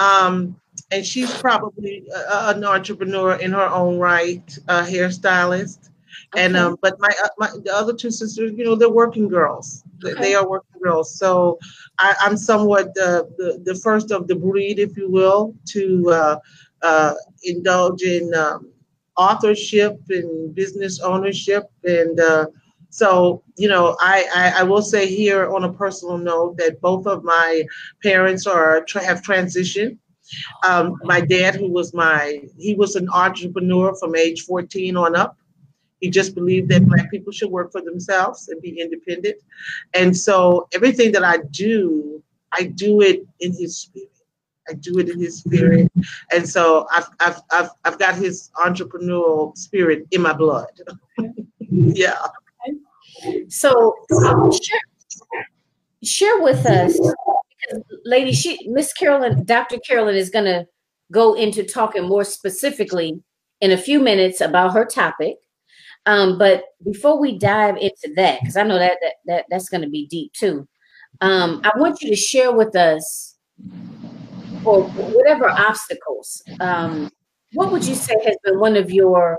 [0.00, 0.56] um
[0.92, 5.90] and she's probably a, an entrepreneur in her own right a hairstylist
[6.34, 6.44] okay.
[6.44, 9.84] and um but my, uh, my the other two sisters you know they're working girls
[10.04, 10.20] okay.
[10.20, 11.14] they are working girls.
[11.16, 11.58] So
[11.98, 16.36] I, am somewhat the, the, the first of the breed, if you will, to uh,
[16.82, 18.72] uh, indulge in um,
[19.16, 21.70] authorship and business ownership.
[21.84, 22.46] And uh,
[22.90, 27.06] so, you know, I, I, I, will say here on a personal note that both
[27.06, 27.64] of my
[28.02, 29.96] parents are have transitioned.
[30.66, 35.36] Um, my dad, who was my, he was an entrepreneur from age 14 on up.
[36.00, 39.36] He just believed that Black people should work for themselves and be independent.
[39.94, 42.22] And so everything that I do,
[42.52, 44.08] I do it in his spirit.
[44.68, 45.90] I do it in his spirit.
[46.32, 50.70] And so I've, I've, I've, I've got his entrepreneurial spirit in my blood.
[51.58, 52.16] yeah.
[53.48, 54.80] So share,
[56.02, 56.98] share with us,
[58.04, 59.78] lady, she Miss Carolyn, Dr.
[59.78, 60.66] Carolyn is gonna
[61.12, 63.20] go into talking more specifically
[63.60, 65.36] in a few minutes about her topic.
[66.06, 69.82] Um, but before we dive into that, because I know that, that, that that's going
[69.82, 70.66] to be deep too,
[71.20, 73.36] um, I want you to share with us,
[74.62, 77.10] for whatever obstacles, um,
[77.52, 79.38] what would you say has been one of your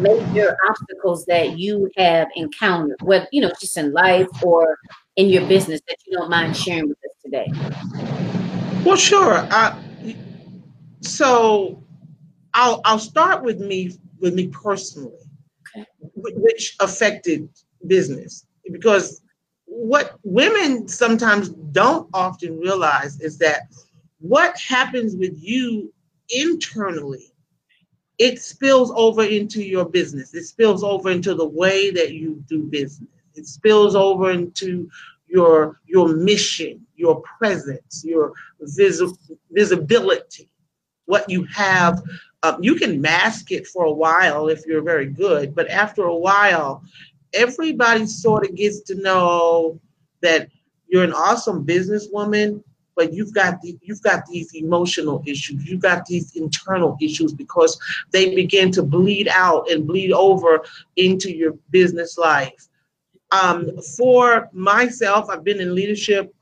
[0.00, 4.76] major obstacles that you have encountered, whether you know, just in life or
[5.16, 7.46] in your business that you don't mind sharing with us today?
[8.84, 9.34] Well, sure.
[9.50, 9.78] I,
[11.00, 11.82] so
[12.54, 15.16] I'll I'll start with me with me personally
[16.14, 17.48] which affected
[17.86, 19.22] business because
[19.64, 23.62] what women sometimes don't often realize is that
[24.18, 25.92] what happens with you
[26.30, 27.32] internally
[28.20, 30.34] it spills over into your business.
[30.34, 33.08] It spills over into the way that you do business.
[33.34, 34.88] It spills over into
[35.26, 39.00] your your mission your presence your vis-
[39.52, 40.50] visibility
[41.06, 42.02] what you have.
[42.42, 46.16] Um, you can mask it for a while if you're very good, but after a
[46.16, 46.82] while,
[47.32, 49.80] everybody sort of gets to know
[50.20, 50.48] that
[50.88, 52.62] you're an awesome businesswoman,
[53.00, 57.80] but you've got the, you've got these emotional issues, you've got these internal issues because
[58.10, 60.62] they begin to bleed out and bleed over
[60.96, 62.68] into your business life.
[63.30, 66.34] Um, for myself, I've been in leadership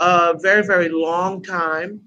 [0.00, 2.00] a very, very long time.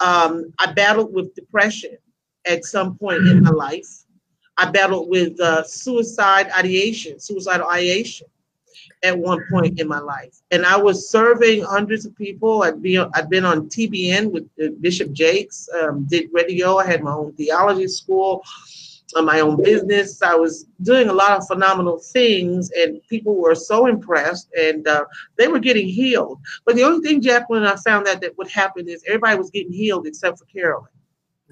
[0.00, 1.98] Um, I battled with depression
[2.46, 4.06] at some point in my life.
[4.56, 8.28] I battled with uh, suicide ideation, suicidal ideation
[9.02, 10.40] at one point in my life.
[10.50, 12.62] And I was serving hundreds of people.
[12.62, 16.76] I'd, be, I'd been on TBN with uh, Bishop Jakes, um, did radio.
[16.76, 18.42] I had my own theology school,
[19.16, 20.20] uh, my own business.
[20.22, 25.04] I was doing a lot of phenomenal things, and people were so impressed, and uh,
[25.36, 26.38] they were getting healed.
[26.66, 29.72] But the only thing, Jacqueline, I found that that would happen is everybody was getting
[29.72, 30.90] healed except for Carolyn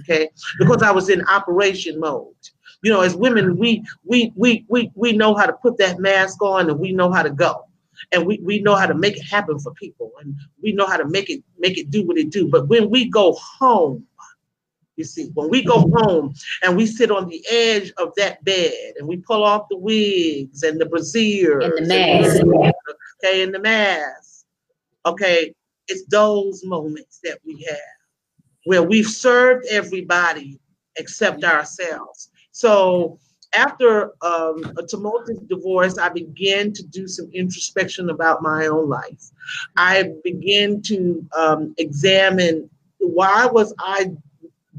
[0.00, 2.34] okay because i was in operation mode
[2.82, 6.42] you know as women we we we we, we know how to put that mask
[6.42, 7.64] on and we know how to go.
[8.12, 10.96] And we, we know how to make it happen for people and we know how
[10.96, 12.48] to make it make it do what it do.
[12.48, 14.06] But when we go home
[14.94, 18.94] you see when we go home and we sit on the edge of that bed
[18.98, 22.42] and we pull off the wigs and the brassiere and the mask.
[23.22, 24.44] okay and the mask
[25.06, 25.54] okay
[25.86, 27.78] it's those moments that we have
[28.64, 30.60] where we've served everybody
[30.96, 32.30] except ourselves.
[32.58, 33.20] So
[33.54, 39.30] after um, a tumultuous divorce, I began to do some introspection about my own life.
[39.76, 42.68] I began to um, examine
[42.98, 44.10] why was I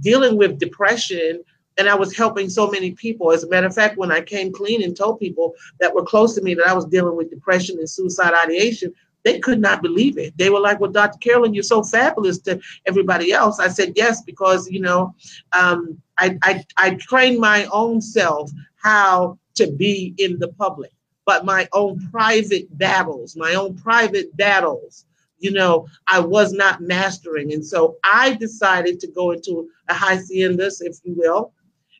[0.01, 1.41] dealing with depression
[1.77, 3.31] and I was helping so many people.
[3.31, 6.35] As a matter of fact, when I came clean and told people that were close
[6.35, 8.93] to me that I was dealing with depression and suicide ideation,
[9.29, 10.35] they could not believe it.
[10.37, 11.19] They were like, "Well, Dr.
[11.19, 15.13] Carolyn, you're so fabulous to everybody else." I said, "Yes, because you know,
[15.53, 18.49] um, I, I I trained my own self
[18.81, 20.91] how to be in the public,
[21.25, 25.05] but my own private battles, my own private battles."
[25.37, 27.53] You know, I was not mastering.
[27.53, 31.53] And so I decided to go into a haciendas, if you will,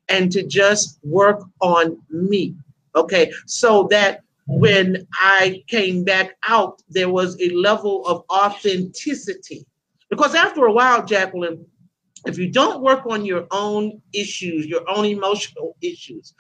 [0.09, 2.55] and to just work on me.
[2.95, 3.31] Okay.
[3.45, 9.63] So that when I came back out, there was a level of authenticity.
[10.09, 11.63] Because after a while, Jacqueline,
[12.25, 16.33] if you don't work on your own issues, your own emotional issues,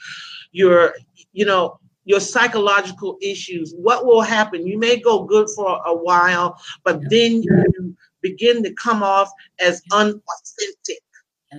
[0.51, 0.95] your,
[1.33, 4.65] you know, your psychological issues, what will happen?
[4.65, 9.83] You may go good for a while, but then you begin to come off as
[9.91, 11.03] unauthentic.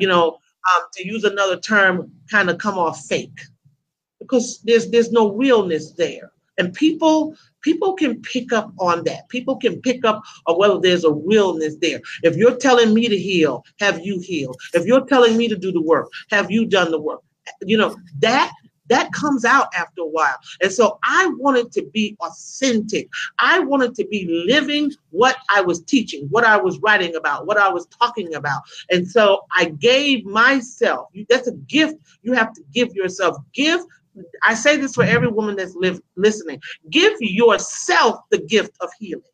[0.01, 3.41] You know, um, to use another term, kind of come off fake
[4.19, 9.57] because there's there's no realness there and people people can pick up on that people
[9.57, 13.65] can pick up on whether there's a realness there if you're telling me to heal
[13.81, 17.01] have you healed if you're telling me to do the work have you done the
[17.01, 17.23] work
[17.63, 18.53] you know that
[18.91, 20.35] that comes out after a while.
[20.61, 23.09] And so I wanted to be authentic.
[23.39, 27.57] I wanted to be living what I was teaching, what I was writing about, what
[27.57, 28.63] I was talking about.
[28.91, 33.37] And so I gave myself, that's a gift you have to give yourself.
[33.55, 33.81] Give
[34.43, 36.61] I say this for every woman that's live, listening.
[36.91, 39.25] Give yourself the gift of healing.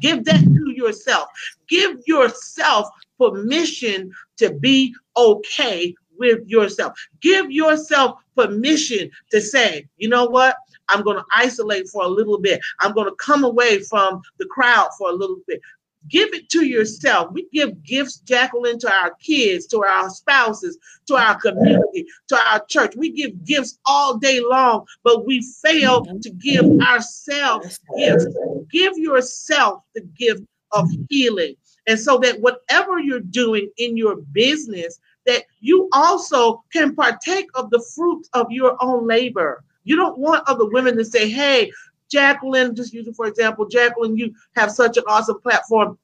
[0.00, 1.28] Give that to yourself.
[1.68, 6.92] Give yourself permission to be okay with yourself.
[7.20, 10.56] Give yourself permission to say, you know what?
[10.88, 12.60] I'm going to isolate for a little bit.
[12.80, 15.60] I'm going to come away from the crowd for a little bit.
[16.08, 17.32] Give it to yourself.
[17.32, 22.64] We give gifts, Jacqueline, to our kids, to our spouses, to our community, to our
[22.66, 22.94] church.
[22.96, 26.18] We give gifts all day long, but we fail mm-hmm.
[26.18, 28.26] to give ourselves gifts.
[28.70, 31.54] Give yourself the gift of healing.
[31.86, 37.70] And so that whatever you're doing in your business, that you also can partake of
[37.70, 39.64] the fruit of your own labor.
[39.84, 41.72] You don't want other women to say, hey,
[42.12, 45.98] Jacqueline, just using for example, Jacqueline, you have such an awesome platform.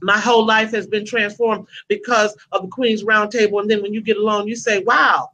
[0.00, 3.60] My whole life has been transformed because of the Queen's Roundtable.
[3.60, 5.28] And then when you get alone, you say, wow,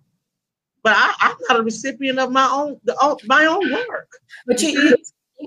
[0.82, 4.10] but I, am not a recipient of my own the, oh, my own work.
[4.46, 4.96] But you, you,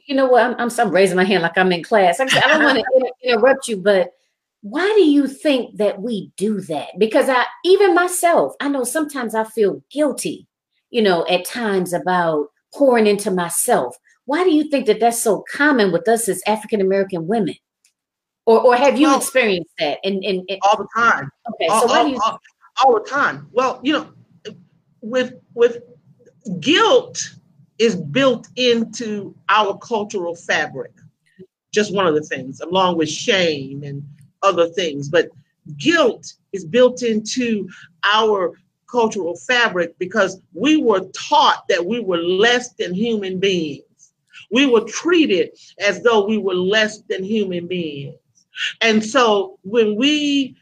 [0.07, 0.43] you know what?
[0.43, 2.19] I'm, I'm, I'm, raising my hand like I'm in class.
[2.19, 4.11] I don't want to interrupt you, but
[4.61, 6.89] why do you think that we do that?
[6.97, 10.47] Because I, even myself, I know sometimes I feel guilty,
[10.89, 13.95] you know, at times about pouring into myself.
[14.31, 17.55] Why do you think that that's so common with us as African American women?
[18.45, 19.99] Or, or have you well, experienced that?
[20.05, 21.29] In, in, in, all the time.
[21.51, 22.21] Okay, all, so why all, do you?
[22.23, 22.39] All,
[22.81, 23.49] all the time.
[23.51, 24.07] Well, you know,
[25.01, 25.79] with with
[26.61, 27.29] guilt
[27.77, 30.93] is built into our cultural fabric.
[31.73, 34.01] Just one of the things, along with shame and
[34.43, 35.09] other things.
[35.09, 35.27] But
[35.77, 37.67] guilt is built into
[38.13, 38.53] our
[38.89, 43.83] cultural fabric because we were taught that we were less than human beings.
[44.51, 48.15] We were treated as though we were less than human beings.
[48.81, 50.55] And so when we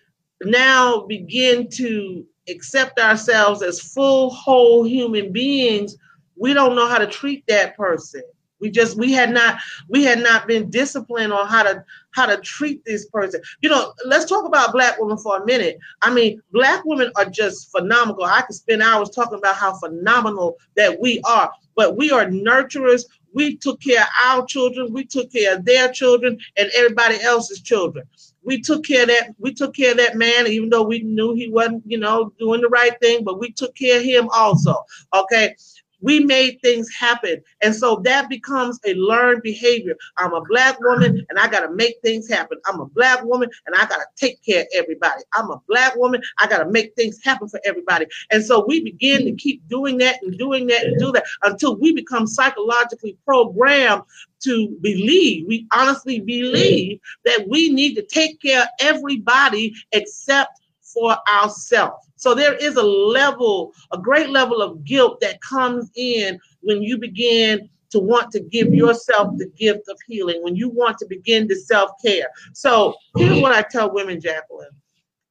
[0.43, 5.95] now begin to accept ourselves as full, whole human beings,
[6.35, 8.23] we don't know how to treat that person.
[8.59, 12.37] We just we had not we had not been disciplined on how to how to
[12.37, 13.41] treat this person.
[13.61, 15.79] You know, let's talk about black women for a minute.
[16.01, 18.25] I mean, black women are just phenomenal.
[18.25, 23.05] I could spend hours talking about how phenomenal that we are, but we are nurturers.
[23.33, 27.61] We took care of our children, we took care of their children and everybody else's
[27.61, 28.05] children.
[28.43, 31.33] We took care of that, we took care of that man, even though we knew
[31.35, 34.75] he wasn't, you know, doing the right thing, but we took care of him also.
[35.13, 35.55] Okay
[36.01, 37.41] we made things happen.
[37.61, 39.95] And so that becomes a learned behavior.
[40.17, 42.57] I'm a black woman and I got to make things happen.
[42.65, 45.23] I'm a black woman and I got to take care of everybody.
[45.33, 46.21] I'm a black woman.
[46.39, 48.05] I got to make things happen for everybody.
[48.31, 51.75] And so we begin to keep doing that and doing that and do that until
[51.75, 54.03] we become psychologically programmed
[54.41, 61.17] to believe, we honestly believe that we need to take care of everybody except for
[61.33, 62.08] ourselves.
[62.19, 66.97] So there is a level, a great level of guilt that comes in when you
[66.97, 71.47] begin to want to give yourself the gift of healing, when you want to begin
[71.47, 72.27] to self care.
[72.53, 74.69] So here's what I tell women, Jacqueline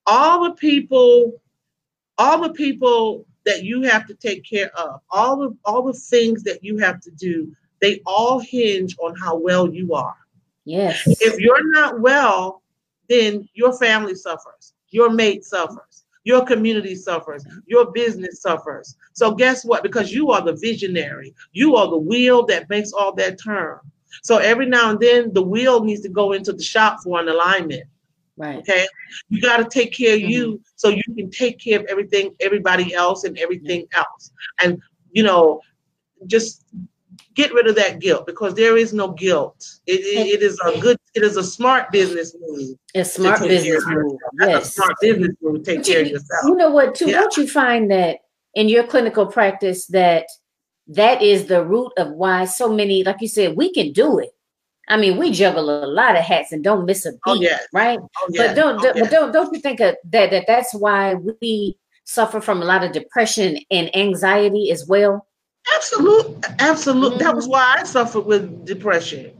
[0.08, 1.40] all the people,
[2.16, 6.42] all the people that you have to take care of, all the all the things
[6.44, 10.16] that you have to do, they all hinge on how well you are.
[10.64, 11.02] Yes.
[11.06, 12.62] If you're not well,
[13.08, 15.87] then your family suffers, your mate suffers
[16.28, 17.42] Your community suffers.
[17.66, 18.96] Your business suffers.
[19.14, 19.82] So guess what?
[19.82, 21.34] Because you are the visionary.
[21.52, 23.78] You are the wheel that makes all that turn.
[24.22, 27.30] So every now and then the wheel needs to go into the shop for an
[27.30, 27.84] alignment.
[28.36, 28.58] Right.
[28.58, 28.86] Okay.
[29.30, 30.30] You got to take care of mm-hmm.
[30.30, 34.30] you so you can take care of everything, everybody else, and everything else.
[34.62, 35.62] And you know,
[36.26, 36.66] just
[37.38, 39.64] get rid of that guilt because there is no guilt.
[39.86, 42.76] It, it, it is a good, it is a smart business move.
[42.96, 44.18] A smart business move.
[44.40, 44.68] Yes.
[44.68, 45.62] a smart business move.
[45.62, 46.44] Take care of yourself.
[46.44, 46.96] You know what?
[46.96, 47.06] Too.
[47.06, 47.20] Yeah.
[47.20, 48.18] Don't you find that
[48.54, 50.26] in your clinical practice that
[50.88, 54.30] that is the root of why so many, like you said, we can do it.
[54.88, 57.40] I mean, we juggle a lot of hats and don't miss a oh, beat, oh,
[57.40, 57.62] yes.
[57.72, 58.00] right?
[58.00, 58.48] Oh, yes.
[58.48, 58.98] But don't, oh, yes.
[58.98, 62.90] but don't, don't you think that that that's why we suffer from a lot of
[62.90, 65.27] depression and anxiety as well?
[65.74, 67.10] Absolutely, absolutely.
[67.10, 67.24] Mm-hmm.
[67.24, 67.52] That was mm-hmm.
[67.52, 69.32] why I suffered with depression,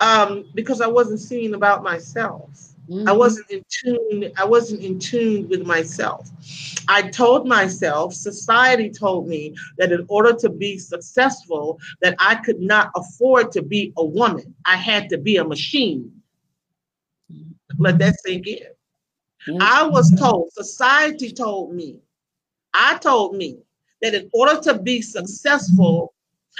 [0.00, 2.50] um, because I wasn't seeing about myself.
[2.88, 3.08] Mm-hmm.
[3.08, 4.32] I wasn't in tune.
[4.36, 6.30] I wasn't in tune with myself.
[6.88, 12.60] I told myself, society told me that in order to be successful, that I could
[12.60, 14.54] not afford to be a woman.
[14.64, 16.10] I had to be a machine.
[17.78, 18.58] Let that sink in.
[19.46, 19.58] Mm-hmm.
[19.60, 20.50] I was told.
[20.52, 22.00] Society told me.
[22.72, 23.58] I told me
[24.02, 26.14] that in order to be successful,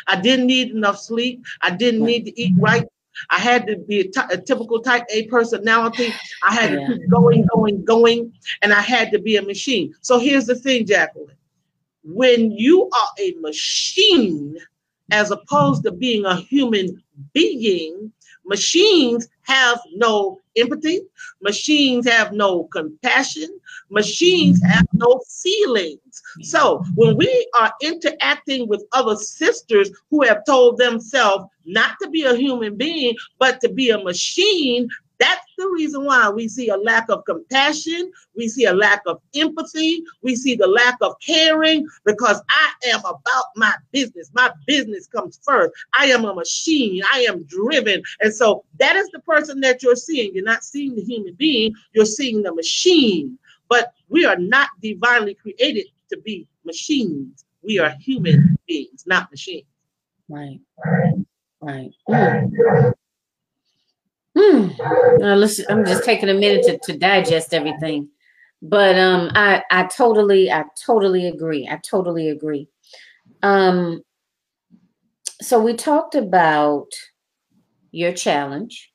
[0.06, 1.44] I didn't need enough sleep.
[1.62, 2.86] I didn't need to eat right.
[3.30, 6.12] I had to be a, t- a typical type A personality.
[6.46, 6.86] I had yeah.
[6.86, 8.32] to keep going, going, going,
[8.62, 9.92] and I had to be a machine.
[10.02, 11.34] So here's the thing, Jacqueline.
[12.04, 14.56] When you are a machine,
[15.10, 18.12] as opposed to being a human being,
[18.48, 21.00] machines have no empathy.
[21.40, 23.48] Machines have no compassion.
[23.90, 24.70] Machines mm-hmm.
[24.70, 26.22] have no feelings.
[26.42, 32.22] So when we are interacting with other sisters who have told themselves not to be
[32.22, 34.88] a human being, but to be a machine,
[35.18, 39.20] that's the reason why we see a lack of compassion, we see a lack of
[39.34, 44.30] empathy, we see the lack of caring because I am about my business.
[44.34, 45.72] My business comes first.
[45.98, 48.02] I am a machine, I am driven.
[48.20, 50.34] And so that is the person that you're seeing.
[50.34, 53.38] You're not seeing the human being, you're seeing the machine.
[53.68, 57.44] But we are not divinely created to be machines.
[57.62, 59.66] We are human beings, not machines.
[60.28, 60.60] Right.
[61.60, 61.90] Right.
[62.08, 62.92] Mm.
[64.38, 65.38] Mm.
[65.38, 68.08] Listen, I'm just taking a minute to, to digest everything.
[68.62, 71.68] But um I I totally I totally agree.
[71.68, 72.68] I totally agree.
[73.42, 74.02] Um
[75.40, 76.88] so we talked about
[77.90, 78.92] your challenge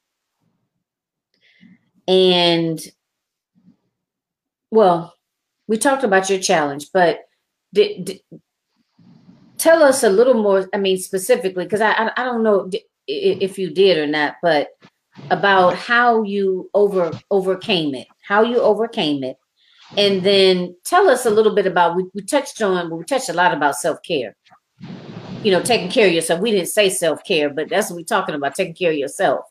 [2.07, 2.79] and
[4.69, 5.13] well
[5.67, 7.21] we talked about your challenge but
[9.57, 12.69] tell us a little more i mean specifically because I, I, I don't know
[13.07, 14.67] if you did or not but
[15.29, 19.37] about how you over overcame it how you overcame it.
[19.95, 23.33] And then tell us a little bit about we, we touched on we touched a
[23.33, 24.35] lot about self-care.
[25.43, 26.41] You know taking care of yourself.
[26.41, 29.45] We didn't say self-care but that's what we're talking about taking care of yourself.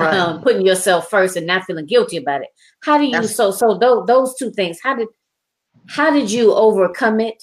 [0.00, 0.14] Right.
[0.14, 2.48] um, putting yourself first and not feeling guilty about it.
[2.82, 5.08] How do you that's, so so those, those two things how did
[5.88, 7.40] how did you overcome it?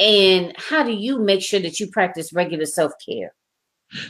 [0.00, 3.32] And how do you make sure that you practice regular self-care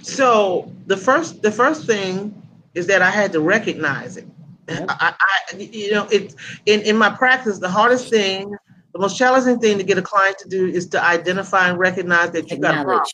[0.02, 2.34] so the first the first thing
[2.74, 4.26] is that i had to recognize it.
[4.68, 4.86] Yep.
[4.88, 6.34] I, I, you know it
[6.66, 8.54] in, in my practice the hardest thing
[8.92, 12.30] the most challenging thing to get a client to do is to identify and recognize
[12.30, 13.04] that you got a problem.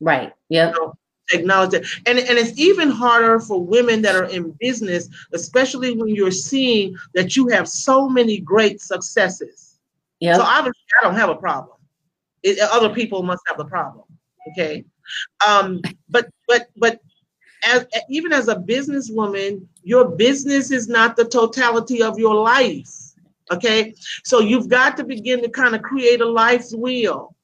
[0.00, 0.32] Right.
[0.48, 0.72] Yeah
[1.32, 1.86] acknowledge it.
[2.06, 6.96] And, and it's even harder for women that are in business especially when you're seeing
[7.14, 9.78] that you have so many great successes.
[10.20, 11.76] Yeah so obviously i don't have a problem.
[12.42, 14.04] It, other people must have a problem.
[14.52, 14.84] Okay,
[15.46, 17.00] um, but but but
[17.64, 22.94] as even as a businesswoman, your business is not the totality of your life.
[23.50, 23.94] Okay,
[24.24, 27.34] so you've got to begin to kind of create a life's wheel.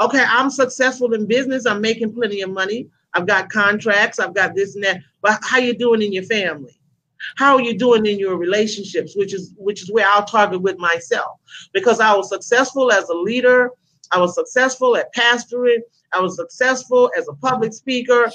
[0.00, 1.66] Okay, I'm successful in business.
[1.66, 2.88] I'm making plenty of money.
[3.14, 4.18] I've got contracts.
[4.18, 5.00] I've got this and that.
[5.22, 6.78] But how you doing in your family?
[7.36, 9.16] How are you doing in your relationships?
[9.16, 11.38] Which is which is where I'll target with myself
[11.72, 13.70] because I was successful as a leader.
[14.10, 15.78] I was successful at pastoring.
[16.14, 18.30] I was successful as a public speaker,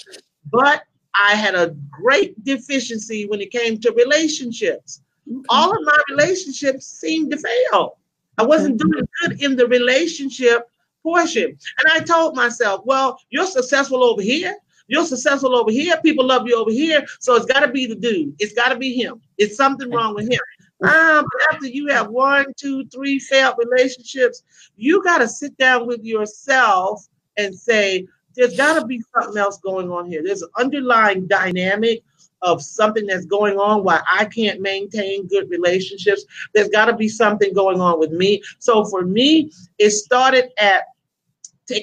[0.51, 0.83] but
[1.15, 5.01] I had a great deficiency when it came to relationships.
[5.29, 5.41] Okay.
[5.49, 7.97] All of my relationships seemed to fail.
[8.37, 10.69] I wasn't doing good in the relationship
[11.03, 11.45] portion.
[11.45, 14.55] And I told myself, well, you're successful over here.
[14.87, 15.95] You're successful over here.
[16.03, 17.05] People love you over here.
[17.19, 18.35] So it's got to be the dude.
[18.39, 19.21] It's got to be him.
[19.37, 20.39] It's something wrong with him.
[20.81, 24.43] Um, after you have one, two, three failed relationships,
[24.77, 27.07] you got to sit down with yourself
[27.39, 30.21] and say, there's got to be something else going on here.
[30.23, 32.03] There's an underlying dynamic
[32.41, 36.23] of something that's going on why I can't maintain good relationships.
[36.53, 38.41] There's got to be something going on with me.
[38.59, 40.85] So for me, it started at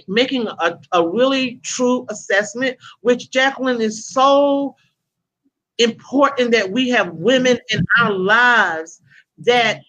[0.09, 4.74] making a, a really true assessment, which Jacqueline is so
[5.78, 9.02] important that we have women in our lives
[9.38, 9.82] that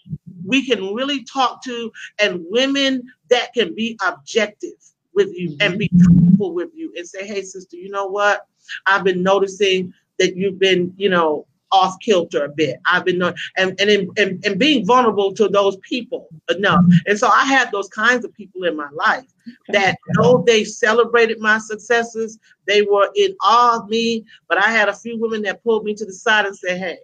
[0.46, 4.74] we can really talk to and women that can be objective
[5.18, 5.62] with you mm-hmm.
[5.62, 8.46] and be truthful with you and say, hey, sister, you know what?
[8.86, 12.80] I've been noticing that you've been, you know, off kilter a bit.
[12.86, 16.84] I've been and and, and and being vulnerable to those people enough.
[17.08, 19.26] And so I had those kinds of people in my life
[19.70, 24.24] that though they celebrated my successes, they were in awe of me.
[24.48, 27.00] But I had a few women that pulled me to the side and said, "Hey,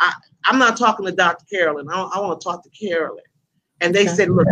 [0.00, 0.14] I,
[0.46, 1.44] I'm not talking to Dr.
[1.44, 1.88] Carolyn.
[1.90, 3.24] I, I want to talk to Carolyn."
[3.80, 4.14] And they okay.
[4.14, 4.46] said, Look,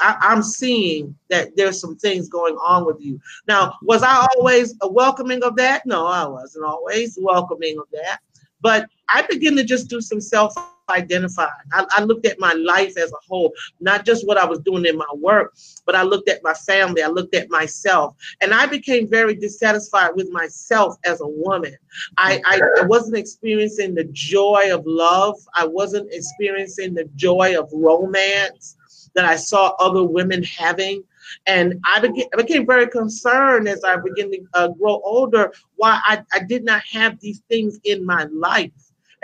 [0.00, 3.20] I, I'm seeing that there's some things going on with you.
[3.48, 5.86] Now, was I always a welcoming of that?
[5.86, 8.20] No, I wasn't always welcoming of that.
[8.60, 10.54] But I began to just do some self
[10.90, 11.50] identifying.
[11.72, 14.84] I, I, looked at my life as a whole, not just what I was doing
[14.84, 15.54] in my work,
[15.86, 20.10] but I looked at my family, I looked at myself, and I became very dissatisfied
[20.14, 21.76] with myself as a woman.
[22.18, 27.68] I, I, I wasn't experiencing the joy of love, I wasn't experiencing the joy of
[27.72, 28.76] romance
[29.14, 31.02] that I saw other women having.
[31.46, 36.00] And I became, I became very concerned as I began to uh, grow older why
[36.04, 38.72] I, I did not have these things in my life.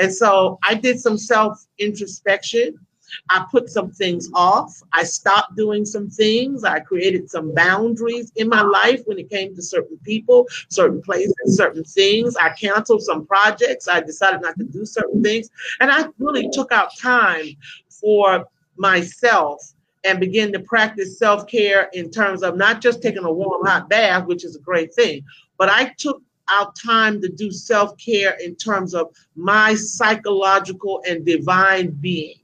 [0.01, 2.75] And so I did some self introspection.
[3.29, 4.81] I put some things off.
[4.93, 6.65] I stopped doing some things.
[6.65, 11.35] I created some boundaries in my life when it came to certain people, certain places,
[11.47, 12.37] certain things.
[12.37, 13.89] I canceled some projects.
[13.89, 15.51] I decided not to do certain things.
[15.81, 17.47] And I really took out time
[17.89, 18.47] for
[18.77, 19.61] myself
[20.05, 23.91] and begin to practice self care in terms of not just taking a warm, hot
[23.91, 25.23] bath, which is a great thing,
[25.59, 31.25] but I took out time to do self care in terms of my psychological and
[31.25, 32.37] divine being.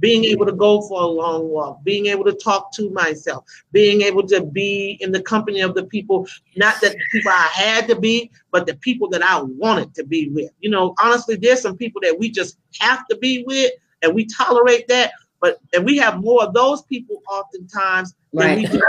[0.00, 4.00] Being able to go for a long walk, being able to talk to myself, being
[4.00, 6.26] able to be in the company of the people,
[6.56, 10.04] not that the people I had to be, but the people that I wanted to
[10.04, 10.50] be with.
[10.60, 14.24] You know, honestly, there's some people that we just have to be with and we
[14.24, 18.46] tolerate that but and we have more of those people oftentimes right.
[18.46, 18.82] than we do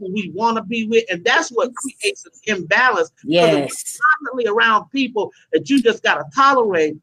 [0.00, 3.10] people we want to be with, and that's what creates an imbalance.
[3.24, 6.96] Yes, constantly around people that you just gotta tolerate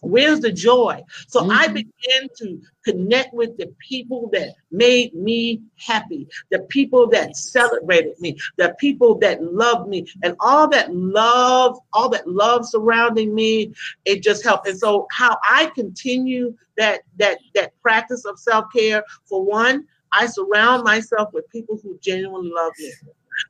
[0.00, 1.02] Where's the joy?
[1.26, 1.50] So mm-hmm.
[1.50, 8.18] I began to connect with the people that made me happy, the people that celebrated
[8.20, 13.72] me, the people that loved me, and all that love, all that love surrounding me,
[14.04, 14.68] it just helped.
[14.68, 20.84] And so how I continue that that that practice of self-care, for one, I surround
[20.84, 22.92] myself with people who genuinely love me.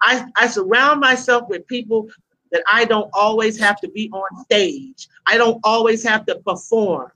[0.02, 2.08] I, I surround myself with people
[2.52, 5.08] that I don't always have to be on stage.
[5.26, 7.10] I don't always have to perform.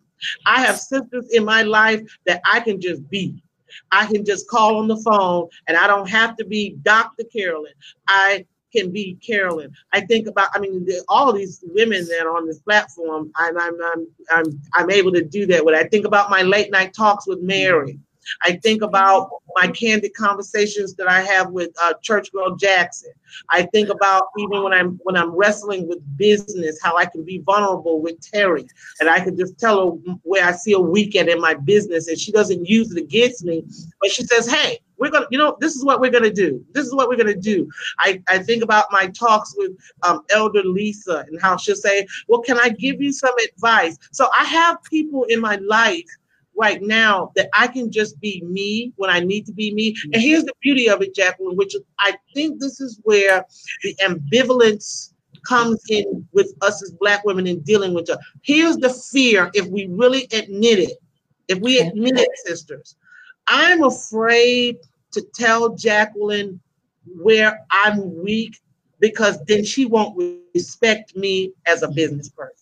[0.47, 3.43] I have sisters in my life that I can just be.
[3.91, 7.25] I can just call on the phone and I don't have to be Dr.
[7.25, 7.73] Carolyn.
[8.07, 9.73] I can be Carolyn.
[9.93, 13.59] I think about, I mean, all of these women that are on this platform, I'm,
[13.59, 15.65] I'm, I'm, I'm, I'm able to do that.
[15.65, 17.99] When I think about my late night talks with Mary,
[18.43, 23.13] I think about my candid conversations that I have with uh, Church Girl Jackson.
[23.51, 27.39] I think about even when I'm when I'm wrestling with business, how I can be
[27.39, 28.67] vulnerable with Terry,
[29.01, 32.19] and I can just tell her where I see a weekend in my business, and
[32.19, 33.65] she doesn't use it against me,
[34.01, 36.65] but she says, "Hey, we're gonna, you know, this is what we're gonna do.
[36.73, 37.69] This is what we're gonna do."
[37.99, 42.41] I I think about my talks with um, Elder Lisa and how she'll say, "Well,
[42.43, 46.07] can I give you some advice?" So I have people in my life
[46.57, 49.89] right now that I can just be me when I need to be me.
[50.05, 50.21] And mm-hmm.
[50.21, 53.45] here's the beauty of it, Jacqueline, which I think this is where
[53.83, 55.13] the ambivalence
[55.47, 58.19] comes in with us as black women in dealing with it.
[58.43, 60.99] Here's the fear if we really admit it,
[61.49, 62.97] if we admit it, sisters.
[63.49, 64.79] I'm afraid
[65.13, 66.61] to tell Jacqueline
[67.21, 68.61] where I'm weak
[69.01, 70.17] because then she won't
[70.55, 71.97] respect me as a mm-hmm.
[71.97, 72.62] business person.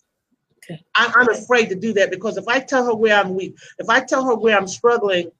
[0.95, 3.89] I, I'm afraid to do that because if I tell her where I'm weak, if
[3.89, 5.31] I tell her where I'm struggling,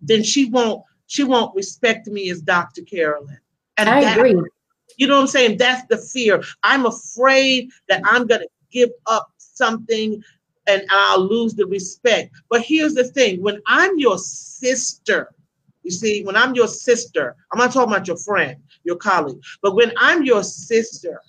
[0.00, 2.82] then she won't she won't respect me as Dr.
[2.82, 3.38] Carolyn.
[3.76, 4.42] And I that, agree.
[4.96, 5.58] You know what I'm saying?
[5.58, 6.42] That's the fear.
[6.62, 10.22] I'm afraid that I'm gonna give up something
[10.66, 12.34] and I'll lose the respect.
[12.48, 15.32] But here's the thing: when I'm your sister,
[15.82, 19.74] you see, when I'm your sister, I'm not talking about your friend, your colleague, but
[19.74, 21.20] when I'm your sister,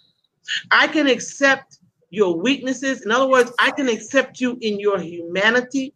[0.72, 1.80] I can accept
[2.16, 3.05] your weaknesses.
[3.05, 5.93] In other words, I can accept you in your humanity,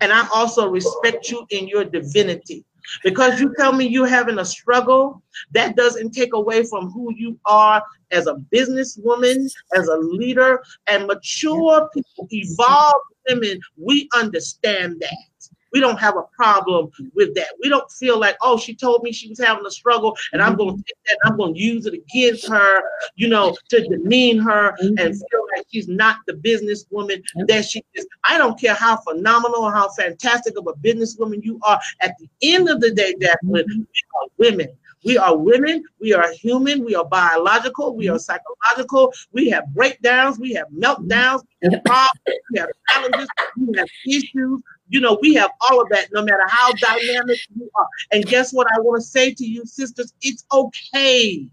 [0.00, 2.64] and I also respect you in your divinity.
[3.02, 7.38] Because you tell me you're having a struggle, that doesn't take away from who you
[7.44, 7.82] are
[8.12, 12.94] as a businesswoman, as a leader, and mature people, evolved
[13.28, 15.55] women, we understand that.
[15.72, 17.48] We don't have a problem with that.
[17.62, 20.56] We don't feel like, oh, she told me she was having a struggle, and I'm
[20.56, 20.82] going to mm-hmm.
[20.82, 22.80] take that and I'm going to use it against her,
[23.14, 25.12] you know, to demean her and mm-hmm.
[25.12, 28.06] feel like she's not the businesswoman that she is.
[28.24, 31.80] I don't care how phenomenal or how fantastic of a businesswoman you are.
[32.00, 33.80] At the end of the day, Jacqueline, mm-hmm.
[33.80, 34.68] we are women.
[35.04, 35.84] We are women.
[36.00, 36.84] We are human.
[36.84, 37.94] We are biological.
[37.94, 39.12] We are psychological.
[39.32, 40.38] We have breakdowns.
[40.38, 41.42] We have meltdowns.
[41.62, 42.40] We have problems.
[42.52, 43.28] We have challenges.
[43.56, 44.62] We have issues.
[44.88, 47.88] You know, we have all of that no matter how dynamic you are.
[48.12, 50.12] And guess what I want to say to you, sisters?
[50.22, 51.48] It's okay.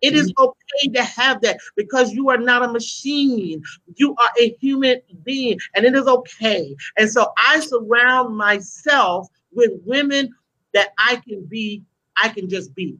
[0.00, 0.44] It is mm-hmm.
[0.44, 3.62] okay to have that because you are not a machine.
[3.96, 6.74] You are a human being, and it is okay.
[6.96, 10.30] And so I surround myself with women
[10.74, 11.82] that I can be,
[12.16, 12.96] I can just be.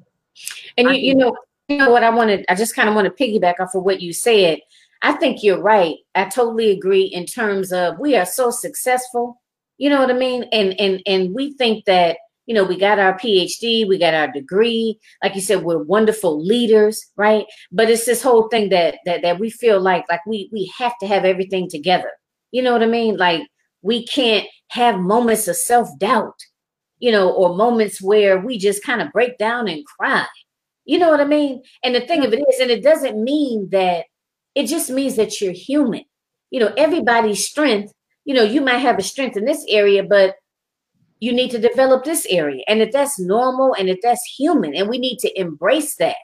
[0.77, 1.37] And you, you know,
[1.69, 4.01] you know what I wanted, I just kind of want to piggyback off of what
[4.01, 4.61] you said.
[5.03, 5.97] I think you're right.
[6.15, 9.41] I totally agree in terms of we are so successful
[9.79, 10.45] you know what I mean?
[10.53, 14.31] And and and we think that you know we got our PhD, we got our
[14.31, 14.99] degree.
[15.23, 17.47] Like you said, we're wonderful leaders, right?
[17.73, 20.95] But it's this whole thing that that that we feel like like we we have
[21.01, 22.11] to have everything together.
[22.51, 23.17] You know what I mean?
[23.17, 23.43] Like
[23.83, 26.39] we can't have moments of self doubt,
[26.99, 30.27] you know, or moments where we just kind of break down and cry.
[30.85, 31.63] You know what I mean?
[31.85, 34.07] And the thing of it is, and it doesn't mean that
[34.55, 36.05] it just means that you're human.
[36.51, 37.93] You know, everybody's strength
[38.29, 40.35] you know, you might have a strength in this area, but
[41.19, 42.63] you need to develop this area.
[42.69, 46.17] And if that's normal and if that's human, and we need to embrace that,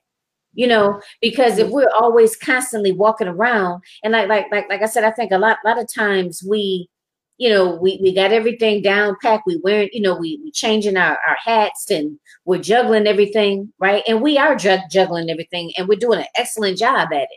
[0.52, 1.76] you know, because if mm-hmm.
[1.76, 5.38] we're always constantly walking around and like like like like I said, I think a
[5.38, 6.90] lot lot of times we
[7.38, 9.44] you know, we, we got everything down packed.
[9.46, 14.02] We wearing, you know, we we changing our, our hats and we're juggling everything, right?
[14.06, 17.28] And we are juggling everything and we're doing an excellent job at it,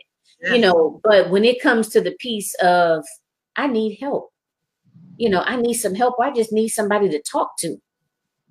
[0.42, 0.52] yeah.
[0.52, 1.00] you know.
[1.02, 3.06] But when it comes to the piece of
[3.56, 4.30] I need help,
[5.18, 6.14] you know, I need some help.
[6.20, 7.76] I just need somebody to talk to,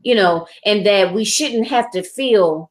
[0.04, 2.70] you know, and that we shouldn't have to feel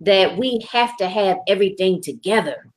[0.00, 2.70] that we have to have everything together,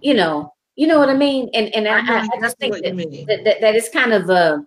[0.00, 1.50] you know, you know what I mean?
[1.54, 4.64] And and I, I, I just think that, that, that, that it's kind of a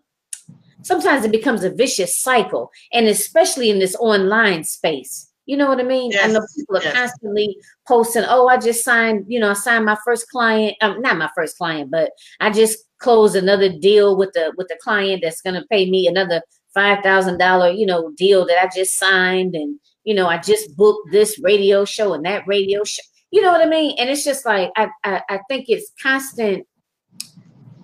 [0.83, 5.29] sometimes it becomes a vicious cycle, and especially in this online space.
[5.45, 6.11] You know what I mean?
[6.11, 6.95] Yes, I know people are yes.
[6.95, 11.17] constantly posting, oh, I just signed, you know, I signed my first client, um, not
[11.17, 15.41] my first client, but I just close another deal with the with the client that's
[15.41, 16.41] going to pay me another
[16.73, 20.75] five thousand dollar you know deal that I just signed and you know I just
[20.77, 23.95] booked this radio show and that radio show you know what I mean?
[23.97, 26.67] And it's just like I I, I think it's constant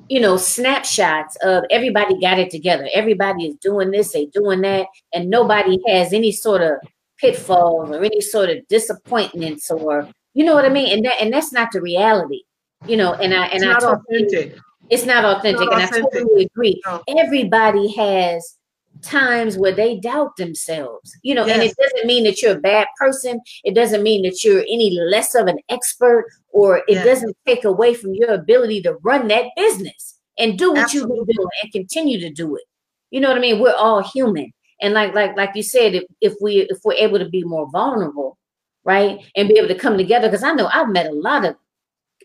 [0.09, 2.87] you know snapshots of everybody got it together.
[2.93, 6.73] Everybody is doing this they doing that and nobody has any sort of
[7.17, 10.93] pitfalls or any sort of disappointments or you know what I mean?
[10.93, 12.43] And that and that's not the reality
[12.85, 14.57] you know and I and it's I not authentic.
[14.89, 15.69] It's not authentic.
[15.69, 16.13] Not and authentic.
[16.13, 16.81] I totally agree.
[16.85, 17.03] No.
[17.07, 18.57] Everybody has
[19.03, 21.53] times where they doubt themselves, you know, yes.
[21.53, 23.39] and it doesn't mean that you're a bad person.
[23.63, 27.05] It doesn't mean that you're any less of an expert, or it yes.
[27.05, 31.15] doesn't take away from your ability to run that business and do what Absolutely.
[31.15, 32.63] you've been doing and continue to do it.
[33.11, 33.59] You know what I mean?
[33.59, 34.51] We're all human.
[34.81, 37.69] And like like like you said, if, if we if we're able to be more
[37.71, 38.37] vulnerable,
[38.83, 41.55] right, and be able to come together, because I know I've met a lot of,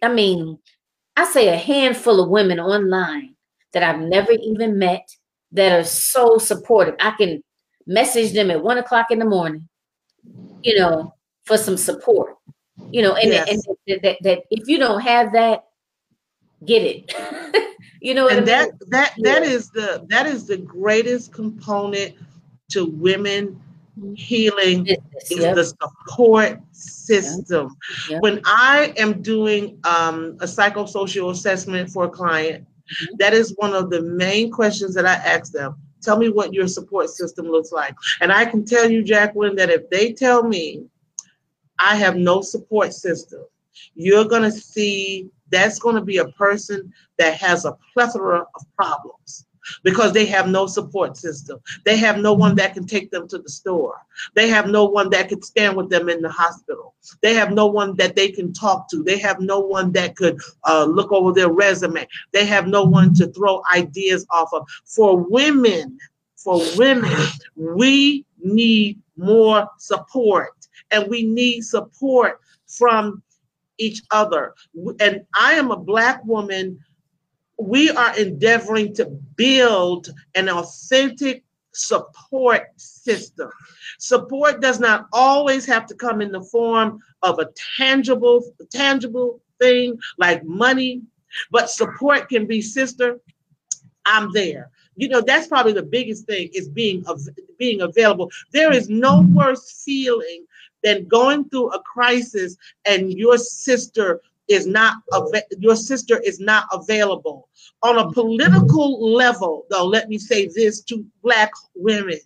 [0.02, 0.58] I mean,
[1.16, 3.34] I say a handful of women online
[3.72, 5.08] that I've never even met
[5.52, 6.94] that are so supportive.
[7.00, 7.42] I can
[7.86, 9.68] message them at one o'clock in the morning,
[10.62, 12.36] you know, for some support,
[12.90, 13.48] you know, and, yes.
[13.48, 15.64] and, and that, that, if you don't have that,
[16.64, 17.14] get it.
[18.00, 18.46] you know, and I mean?
[18.46, 19.48] that that that yeah.
[19.48, 22.16] is the that is the greatest component
[22.70, 23.60] to women
[24.14, 24.98] healing is
[25.30, 25.54] yep.
[25.54, 27.76] the support system.
[28.08, 28.22] Yep.
[28.22, 33.16] When I am doing um, a psychosocial assessment for a client, mm-hmm.
[33.18, 35.76] that is one of the main questions that I ask them.
[36.02, 37.94] Tell me what your support system looks like.
[38.20, 40.84] And I can tell you, Jacqueline, that if they tell me
[41.78, 43.44] I have no support system,
[43.94, 48.76] you're going to see that's going to be a person that has a plethora of
[48.76, 49.46] problems
[49.82, 51.58] because they have no support system.
[51.84, 53.96] They have no one that can take them to the store.
[54.34, 56.94] They have no one that could stand with them in the hospital.
[57.20, 59.02] They have no one that they can talk to.
[59.02, 62.06] They have no one that could uh, look over their resume.
[62.32, 64.66] They have no one to throw ideas off of.
[64.84, 65.98] For women,
[66.36, 67.16] for women,
[67.56, 70.54] we need more support
[70.90, 73.22] and we need support from
[73.78, 74.54] each other.
[75.00, 76.78] And I am a Black woman
[77.58, 83.50] we are endeavoring to build an authentic support system.
[83.98, 89.98] Support does not always have to come in the form of a tangible, tangible thing
[90.18, 91.02] like money,
[91.50, 93.20] but support can be sister.
[94.04, 94.70] I'm there.
[94.96, 97.04] You know, that's probably the biggest thing is being
[97.58, 98.30] being available.
[98.52, 100.44] There is no worse feeling
[100.82, 104.20] than going through a crisis and your sister
[104.52, 104.96] is not
[105.58, 107.48] your sister is not available.
[107.82, 112.18] On a political level though let me say this to black women.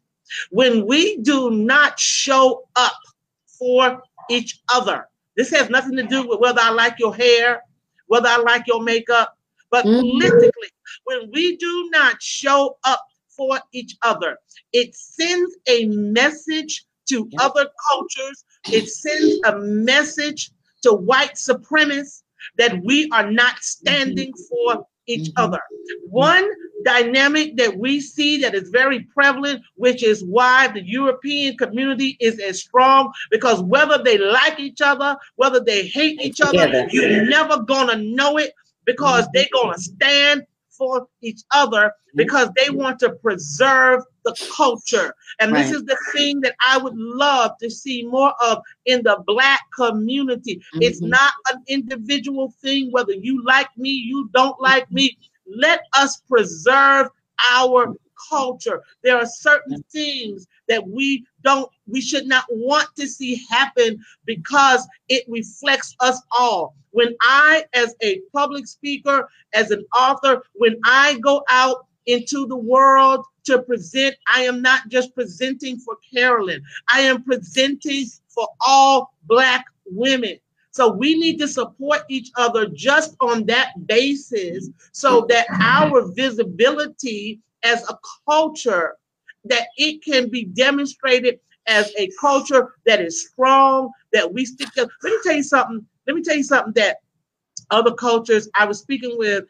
[0.50, 2.98] When we do not show up
[3.58, 7.62] for each other this has nothing to do with whether i like your hair
[8.06, 9.38] whether i like your makeup
[9.70, 10.00] but mm-hmm.
[10.00, 10.68] politically
[11.04, 14.36] when we do not show up for each other
[14.72, 18.44] it sends a message to other cultures.
[18.66, 20.50] It sends a message
[20.86, 22.22] to white supremacists
[22.58, 24.74] that we are not standing mm-hmm.
[24.76, 25.44] for each mm-hmm.
[25.44, 25.60] other.
[26.08, 26.48] One
[26.84, 32.38] dynamic that we see that is very prevalent, which is why the European community is
[32.38, 37.58] as strong, because whether they like each other, whether they hate each other, you're never
[37.62, 38.52] gonna know it
[38.84, 39.30] because mm-hmm.
[39.34, 45.14] they're gonna stand for each other because they want to preserve the culture.
[45.40, 45.62] And right.
[45.62, 49.60] this is the thing that I would love to see more of in the Black
[49.74, 50.56] community.
[50.56, 50.82] Mm-hmm.
[50.82, 55.16] It's not an individual thing, whether you like me, you don't like me.
[55.46, 57.08] Let us preserve
[57.52, 57.94] our
[58.28, 58.82] culture.
[59.04, 64.86] There are certain things that we don't, we should not want to see happen because
[65.08, 66.74] it reflects us all.
[66.90, 72.56] When I, as a public speaker, as an author, when I go out into the
[72.56, 79.14] world to present, I am not just presenting for Carolyn, I am presenting for all
[79.24, 80.36] Black women.
[80.70, 87.40] So we need to support each other just on that basis so that our visibility
[87.62, 87.96] as a
[88.28, 88.96] culture
[89.44, 94.88] that it can be demonstrated as a culture that is strong, that we stick to.
[95.02, 95.86] Let me tell you something.
[96.06, 96.98] Let me tell you something that
[97.70, 99.44] other cultures, I was speaking with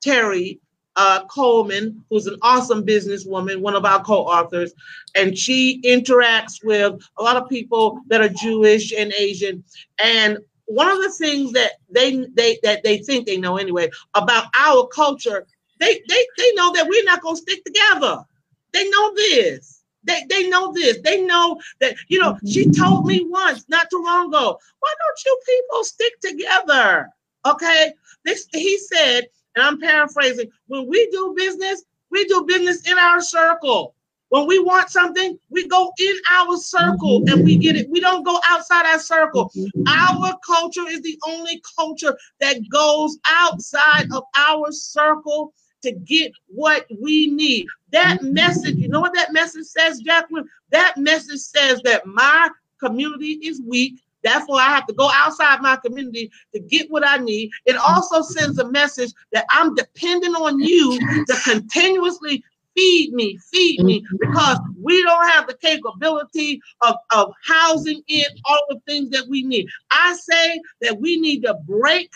[0.00, 0.60] Terry
[0.98, 4.74] uh, Coleman, who's an awesome businesswoman, one of our co-authors,
[5.14, 9.62] and she interacts with a lot of people that are Jewish and Asian.
[10.02, 14.46] And one of the things that they they that they think they know anyway about
[14.58, 15.46] our culture,
[15.78, 18.24] they they they know that we're not gonna stick together.
[18.72, 19.76] They know this.
[20.04, 20.98] They, they know this.
[21.02, 25.24] They know that, you know, she told me once, not too long ago, why don't
[25.26, 27.08] you people stick together?
[27.44, 27.92] Okay.
[28.24, 29.26] This he said,
[29.58, 33.94] and I'm paraphrasing, when we do business, we do business in our circle.
[34.28, 37.88] When we want something, we go in our circle and we get it.
[37.90, 39.50] We don't go outside our circle.
[39.88, 46.86] Our culture is the only culture that goes outside of our circle to get what
[47.00, 47.66] we need.
[47.90, 48.34] That mm-hmm.
[48.34, 50.48] message, you know what that message says, Jacqueline?
[50.70, 54.00] That message says that my community is weak.
[54.22, 57.50] Therefore, I have to go outside my community to get what I need.
[57.66, 62.42] It also sends a message that I'm dependent on you to continuously
[62.76, 68.60] feed me, feed me, because we don't have the capability of, of housing in all
[68.68, 69.66] the things that we need.
[69.90, 72.10] I say that we need to break,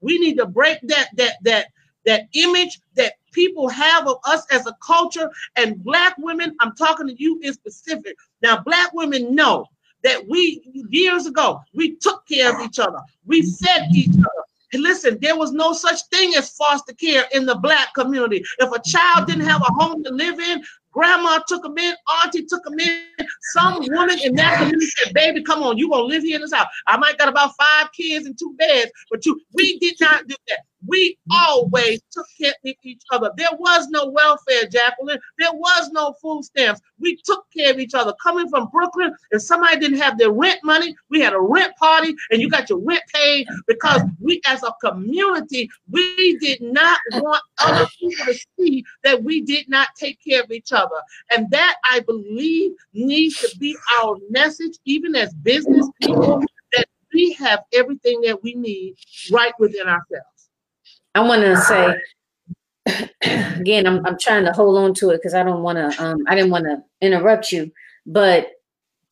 [0.00, 1.68] we need to break that that that
[2.04, 7.06] that image that people have of us as a culture and black women i'm talking
[7.06, 9.66] to you in specific now black women know
[10.08, 14.82] that we years ago we took care of each other we fed each other and
[14.82, 18.80] listen there was no such thing as foster care in the black community if a
[18.88, 21.94] child didn't have a home to live in Grandma took them in,
[22.24, 23.04] auntie took them in.
[23.52, 26.52] Some woman in that community said, baby, come on, you gonna live here in this
[26.52, 26.66] house.
[26.88, 30.34] I might got about five kids and two beds, but you we did not do
[30.48, 30.60] that.
[30.86, 33.30] We always took care of each other.
[33.36, 35.18] There was no welfare, Jacqueline.
[35.38, 36.80] There was no food stamps.
[37.00, 38.14] We took care of each other.
[38.22, 42.14] Coming from Brooklyn, if somebody didn't have their rent money, we had a rent party
[42.30, 47.42] and you got your rent paid because we, as a community, we did not want
[47.58, 51.00] other people to see that we did not take care of each other.
[51.30, 57.32] And that, I believe, needs to be our message, even as business people, that we
[57.32, 58.94] have everything that we need
[59.30, 60.37] right within ourselves.
[61.18, 61.96] I want to say
[63.60, 66.04] again, I'm I'm trying to hold on to it because I don't want to.
[66.04, 67.72] Um, I didn't want to interrupt you,
[68.06, 68.50] but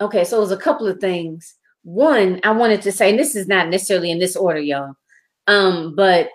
[0.00, 0.22] okay.
[0.22, 1.57] So it was a couple of things.
[1.82, 4.94] One, I wanted to say, and this is not necessarily in this order, y'all,
[5.48, 6.30] um, but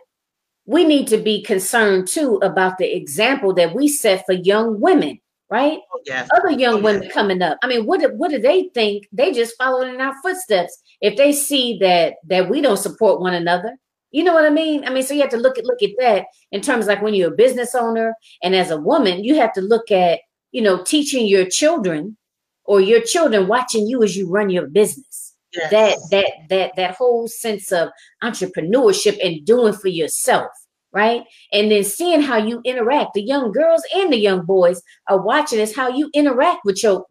[0.66, 5.22] we need to be concerned too about the example that we set for young women,
[5.50, 5.80] right?
[5.94, 6.28] Oh, yes.
[6.36, 7.58] Other young oh, women coming up.
[7.64, 9.08] I mean, what do, what do they think?
[9.14, 13.36] They just following in our footsteps if they see that that we don't support one
[13.36, 13.78] another
[14.12, 14.86] you know what I mean?
[14.86, 17.14] I mean, so you have to look at look at that in terms like when
[17.14, 20.20] you're a business owner and as a woman, you have to look at
[20.52, 22.18] you know, teaching your children
[22.66, 25.34] or your children watching you as you run your business.
[25.54, 25.72] Yes.
[25.72, 27.90] That that that that whole sense of
[28.24, 30.50] entrepreneurship and doing for yourself,
[30.94, 31.24] right?
[31.52, 33.16] And then seeing how you interact.
[33.16, 37.06] The young girls and the young boys are watching is how you interact with your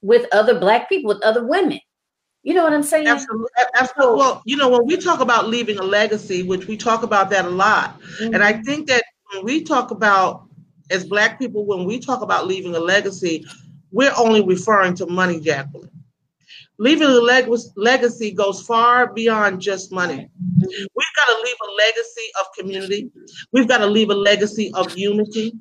[0.00, 1.80] with other black people, with other women.
[2.46, 3.08] You know what I'm saying?
[3.08, 3.48] Absolutely.
[3.74, 4.18] Absolutely.
[4.18, 7.44] Well, you know, when we talk about leaving a legacy, which we talk about that
[7.44, 8.34] a lot, mm-hmm.
[8.34, 8.62] and I mm-hmm.
[8.62, 10.44] think that when we talk about
[10.92, 13.44] as black people, when we talk about leaving a legacy,
[13.90, 15.90] we're only referring to money, Jacqueline.
[16.78, 20.30] Leaving a leg- legacy goes far beyond just money.
[20.60, 23.10] We've got to leave a legacy of community.
[23.50, 25.52] We've got to leave a legacy of unity.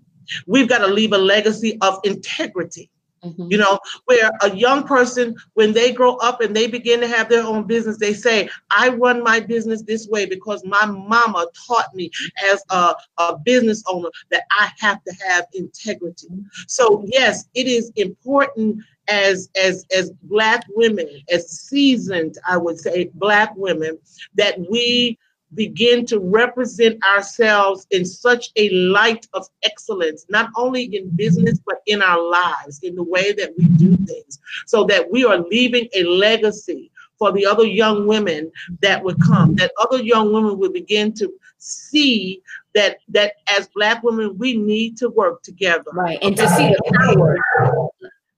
[0.45, 2.91] We've got to leave a legacy of integrity.
[3.25, 3.47] Mm-hmm.
[3.49, 7.29] You know, where a young person, when they grow up and they begin to have
[7.29, 11.93] their own business, they say, I run my business this way because my mama taught
[11.95, 12.11] me
[12.51, 16.27] as a, a business owner that I have to have integrity.
[16.67, 23.11] So, yes, it is important as as as black women as seasoned i would say
[23.13, 23.95] black women
[24.33, 25.15] that we
[25.55, 31.81] begin to represent ourselves in such a light of excellence, not only in business, but
[31.85, 35.87] in our lives, in the way that we do things, so that we are leaving
[35.95, 38.51] a legacy for the other young women
[38.81, 42.41] that would come, that other young women would begin to see
[42.73, 45.91] that that as black women we need to work together.
[45.93, 46.19] Right.
[46.21, 47.37] And to see the power.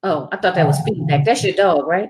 [0.04, 1.26] Oh, I thought that was feedback.
[1.26, 2.10] That's your dog, right?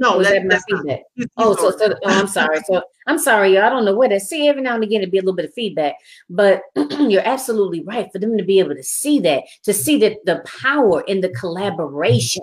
[0.00, 1.02] No, was that, that's feedback.
[1.36, 2.58] Oh, so, so oh, I'm sorry.
[2.64, 3.64] So I'm sorry, y'all.
[3.64, 4.22] I don't know what that.
[4.22, 5.96] See, every now and again, it'd be a little bit of feedback,
[6.30, 6.62] but
[6.98, 8.10] you're absolutely right.
[8.10, 11.28] For them to be able to see that, to see that the power in the
[11.28, 12.42] collaboration.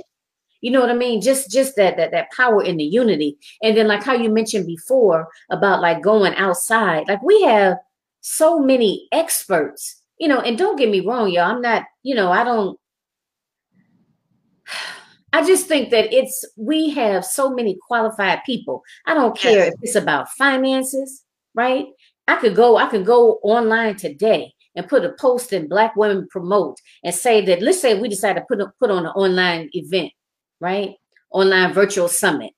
[0.62, 1.20] You know what I mean?
[1.20, 3.38] Just just that that that power in the unity.
[3.64, 7.08] And then like how you mentioned before about like going outside.
[7.08, 7.78] Like we have
[8.22, 11.55] so many experts, you know, and don't get me wrong, y'all.
[11.55, 12.80] I'm not, you know, I don't
[15.38, 18.81] I just think that it's we have so many qualified people.
[19.05, 19.73] I don't care yes.
[19.75, 21.23] if it's about finances,
[21.53, 21.85] right?
[22.27, 26.27] I could go, I could go online today and put a post in Black Women
[26.31, 29.69] Promote and say that let's say we decide to put a, put on an online
[29.73, 30.11] event,
[30.59, 30.95] right?
[31.29, 32.53] Online virtual summit.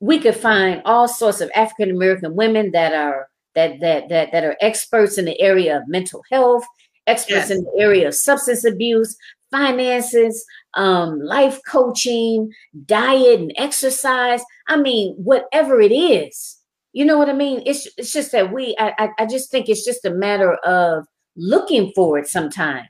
[0.00, 4.42] We could find all sorts of African American women that are that that that that
[4.42, 6.64] are experts in the area of mental health,
[7.06, 7.50] experts yes.
[7.50, 9.18] in the area of substance abuse,
[9.50, 10.44] finances,
[10.76, 12.52] um, life coaching,
[12.84, 14.42] diet and exercise.
[14.68, 16.58] I mean, whatever it is,
[16.92, 17.62] you know what I mean?
[17.66, 21.06] It's it's just that we I I just think it's just a matter of
[21.36, 22.88] looking for it sometimes.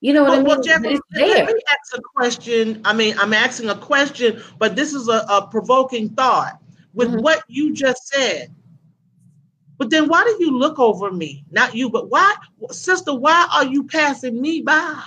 [0.00, 0.48] You know what well, I mean?
[0.48, 2.80] Well, Jeff, let me ask a question.
[2.84, 6.60] I mean, I'm asking a question, but this is a, a provoking thought
[6.92, 7.20] with mm-hmm.
[7.20, 8.52] what you just said.
[9.78, 11.44] But then why do you look over me?
[11.50, 12.34] Not you, but why,
[12.70, 15.02] sister, why are you passing me by?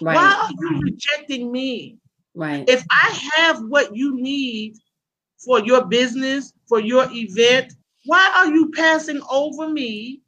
[0.00, 0.14] Right.
[0.14, 1.98] Why are you rejecting me?
[2.34, 2.68] Right.
[2.68, 4.76] If I have what you need
[5.38, 7.72] for your business, for your event,
[8.06, 10.22] why are you passing over me?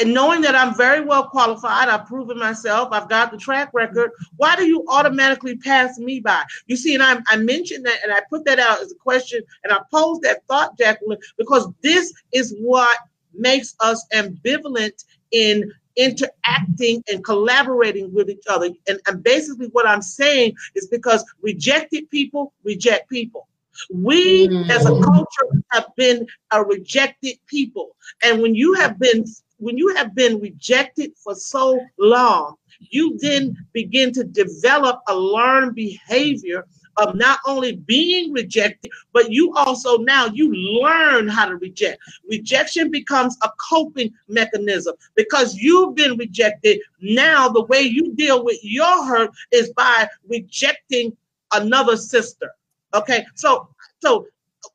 [0.00, 4.12] And knowing that I'm very well qualified, I've proven myself, I've got the track record,
[4.36, 6.44] why do you automatically pass me by?
[6.66, 9.42] You see, and I, I mentioned that and I put that out as a question
[9.64, 12.96] and I posed that thought, Jacqueline, because this is what
[13.34, 18.70] makes us ambivalent in interacting and collaborating with each other.
[18.86, 23.48] And, and basically, what I'm saying is because rejected people reject people.
[23.92, 24.70] We mm.
[24.70, 27.96] as a culture have been a rejected people.
[28.24, 29.24] And when you have been
[29.58, 35.74] when you have been rejected for so long, you then begin to develop a learned
[35.74, 36.64] behavior
[36.98, 42.00] of not only being rejected, but you also now you learn how to reject.
[42.28, 46.80] Rejection becomes a coping mechanism because you've been rejected.
[47.00, 51.16] Now the way you deal with your hurt is by rejecting
[51.52, 52.50] another sister.
[52.94, 53.68] Okay, so
[54.00, 54.26] so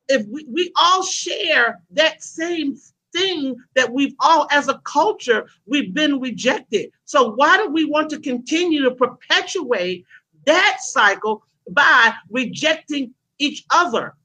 [0.08, 2.78] if we, we all share that same
[3.12, 8.10] thing that we've all as a culture we've been rejected so why do we want
[8.10, 10.04] to continue to perpetuate
[10.46, 14.16] that cycle by rejecting each other.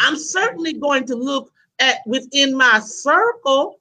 [0.00, 3.80] I'm certainly going to look at within my circle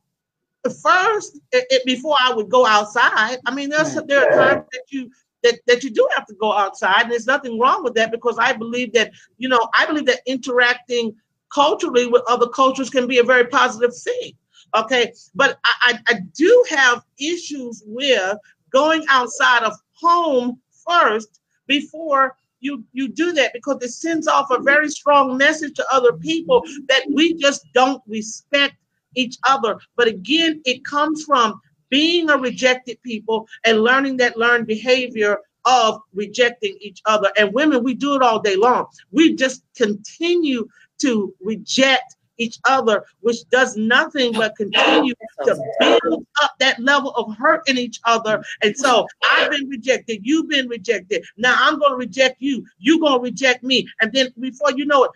[0.81, 3.37] first it, it, before I would go outside.
[3.45, 5.11] I mean, there's there are times that you
[5.43, 8.37] that, that you do have to go outside, and there's nothing wrong with that because
[8.39, 11.15] I believe that you know I believe that interacting
[11.53, 14.33] culturally with other cultures can be a very positive thing.
[14.75, 18.37] Okay, but I, I, I do have issues with
[18.71, 24.61] going outside of home first before you you do that because it sends off a
[24.61, 28.75] very strong message to other people that we just don't respect
[29.15, 29.77] each other.
[29.95, 31.59] But again, it comes from
[31.89, 37.31] being a rejected people and learning that learned behavior of rejecting each other.
[37.37, 38.87] And women, we do it all day long.
[39.11, 40.67] We just continue
[41.01, 45.13] to reject each other, which does nothing but continue
[45.45, 48.43] to build up that level of hurt in each other.
[48.61, 51.23] And so I've been rejected, you've been rejected.
[51.37, 53.87] Now I'm going to reject you, you're going to reject me.
[54.01, 55.11] And then before you know it,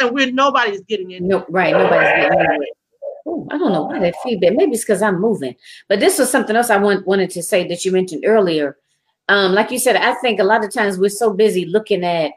[0.00, 1.26] and we're nobody's getting in.
[1.26, 2.66] No, right, nobody's getting in.
[3.28, 4.54] Ooh, I don't know why that feedback.
[4.54, 5.54] Maybe it's because I'm moving.
[5.88, 8.76] But this was something else I want, wanted to say that you mentioned earlier.
[9.28, 12.32] Um, like you said, I think a lot of times we're so busy looking at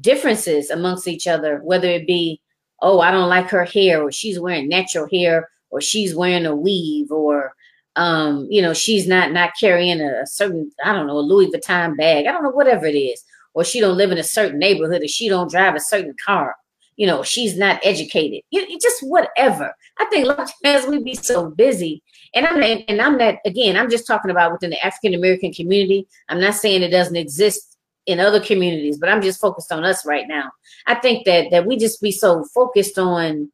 [0.00, 2.40] differences amongst each other, whether it be
[2.82, 6.56] oh, I don't like her hair, or she's wearing natural hair, or she's wearing a
[6.56, 7.54] weave, or
[8.00, 11.98] um, you know, she's not not carrying a, certain, I don't know, a Louis Vuitton
[11.98, 12.26] bag.
[12.26, 13.22] I don't know, whatever it is.
[13.52, 16.56] Or she don't live in a certain neighborhood, or she don't drive a certain car.
[16.96, 18.40] You know, she's not educated.
[18.50, 19.74] You, you just whatever.
[19.98, 22.02] I think a lot times we be so busy,
[22.34, 23.76] and I'm and I'm not again.
[23.76, 26.08] I'm just talking about within the African American community.
[26.30, 27.76] I'm not saying it doesn't exist
[28.06, 30.50] in other communities, but I'm just focused on us right now.
[30.86, 33.50] I think that that we just be so focused on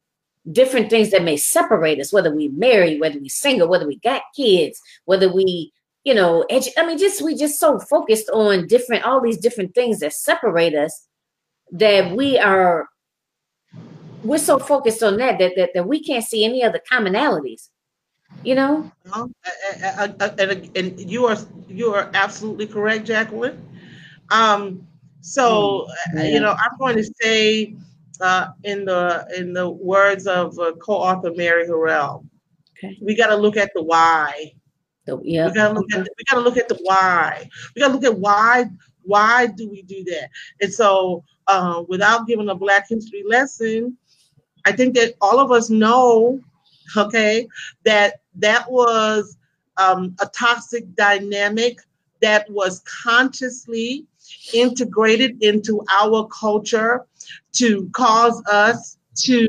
[0.51, 4.21] different things that may separate us, whether we marry, whether we single, whether we got
[4.35, 5.71] kids, whether we,
[6.03, 9.75] you know, edu- I mean, just we just so focused on different all these different
[9.75, 11.07] things that separate us
[11.71, 12.87] that we are
[14.23, 17.69] we're so focused on that that that, that we can't see any other commonalities
[18.43, 18.89] you know
[20.01, 21.37] and, and, and you are
[21.67, 23.61] you are absolutely correct jacqueline
[24.29, 24.87] um,
[25.21, 26.23] so yeah.
[26.23, 27.75] you know, I'm going to say
[28.21, 32.25] uh, in the in the words of uh, co-author Mary Harrell,
[32.77, 32.97] okay.
[33.01, 34.53] we got to look at the why.
[35.23, 35.47] Yeah.
[35.47, 37.49] We got to look at the, we got to look at the why.
[37.75, 38.65] We got to look at why
[39.07, 40.29] why do we do that?
[40.61, 43.97] And so, uh, without giving a Black History lesson,
[44.65, 46.39] I think that all of us know,
[46.95, 47.47] okay,
[47.85, 49.37] that that was
[49.77, 51.79] um, a toxic dynamic
[52.21, 54.05] that was consciously
[54.53, 57.05] integrated into our culture
[57.53, 59.47] to cause us to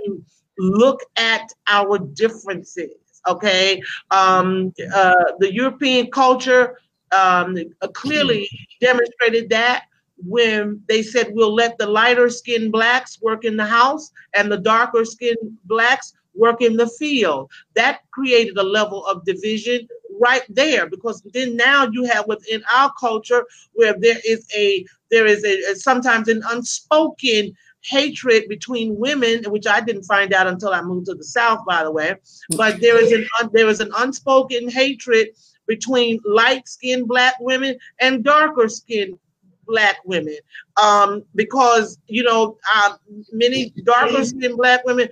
[0.58, 2.90] look at our differences.
[3.28, 6.78] Okay, um, uh, the European culture
[7.12, 7.56] um,
[7.94, 8.48] clearly
[8.80, 9.84] demonstrated that
[10.26, 14.58] when they said we'll let the lighter skinned blacks work in the house and the
[14.58, 17.50] darker skinned blacks work in the field.
[17.74, 19.86] That created a level of division
[20.20, 25.26] right there because then now you have within our culture where there is a there
[25.26, 30.82] is a sometimes an unspoken hatred between women, which I didn't find out until I
[30.82, 32.14] moved to the South, by the way.
[32.56, 35.28] But there is an there is an unspoken hatred
[35.66, 39.18] between light-skinned black women and darker-skinned
[39.66, 40.38] black women
[40.80, 42.94] um, because you know uh,
[43.32, 45.08] many darker skinned black women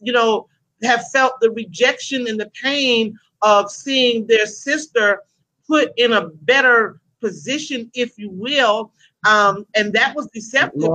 [0.00, 0.46] you know
[0.84, 5.22] have felt the rejection and the pain of seeing their sister
[5.66, 8.92] put in a better position, if you will.
[9.26, 10.88] Um, and that was deceptive.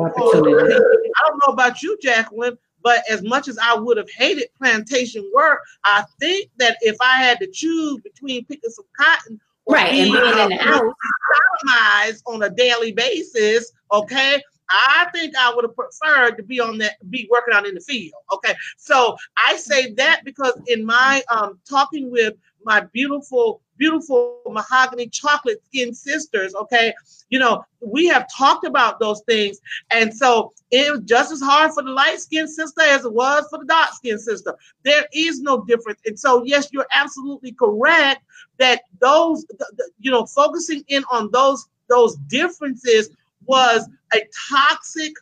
[1.15, 5.29] I don't know about you, Jacqueline, but as much as I would have hated plantation
[5.33, 10.13] work, I think that if I had to choose between picking some cotton right being,
[10.13, 12.21] and being in the house.
[12.25, 16.93] on a daily basis, okay, I think I would have preferred to be on that,
[17.09, 18.13] be working out in the field.
[18.33, 18.53] Okay.
[18.77, 22.33] So I say that because in my um talking with
[22.65, 26.93] my beautiful, beautiful mahogany chocolate skin sisters, okay,
[27.29, 29.59] you know, we have talked about those things.
[29.91, 33.45] And so it was just as hard for the light skinned sister as it was
[33.49, 34.55] for the dark skinned sister.
[34.83, 35.99] There is no difference.
[36.05, 38.23] And so, yes, you're absolutely correct
[38.59, 39.45] that those,
[39.99, 43.09] you know, focusing in on those those differences
[43.45, 44.19] was a
[44.49, 45.13] toxic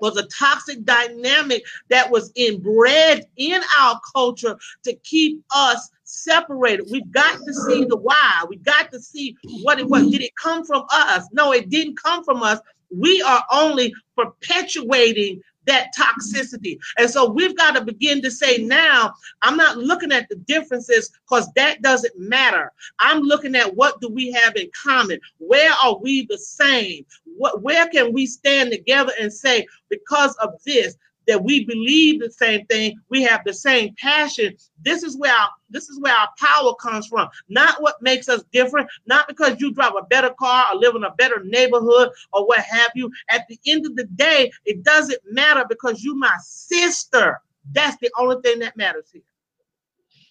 [0.00, 6.86] was a toxic dynamic that was inbred in our culture to keep us separated.
[6.90, 8.44] We've got to see the why.
[8.48, 10.08] We've got to see what it was.
[10.10, 11.28] Did it come from us?
[11.32, 12.60] No, it didn't come from us.
[12.90, 16.78] We are only perpetuating that toxicity.
[16.98, 21.10] And so we've got to begin to say now, I'm not looking at the differences
[21.24, 22.72] because that doesn't matter.
[22.98, 25.20] I'm looking at what do we have in common?
[25.38, 27.06] Where are we the same?
[27.36, 30.96] What where can we stand together and say, because of this,
[31.28, 34.56] that we believe the same thing, we have the same passion.
[34.82, 37.28] This is where our, this is where our power comes from.
[37.48, 41.04] Not what makes us different, not because you drive a better car or live in
[41.04, 43.12] a better neighborhood or what have you.
[43.28, 47.40] At the end of the day, it doesn't matter because you my sister.
[47.72, 49.22] That's the only thing that matters here.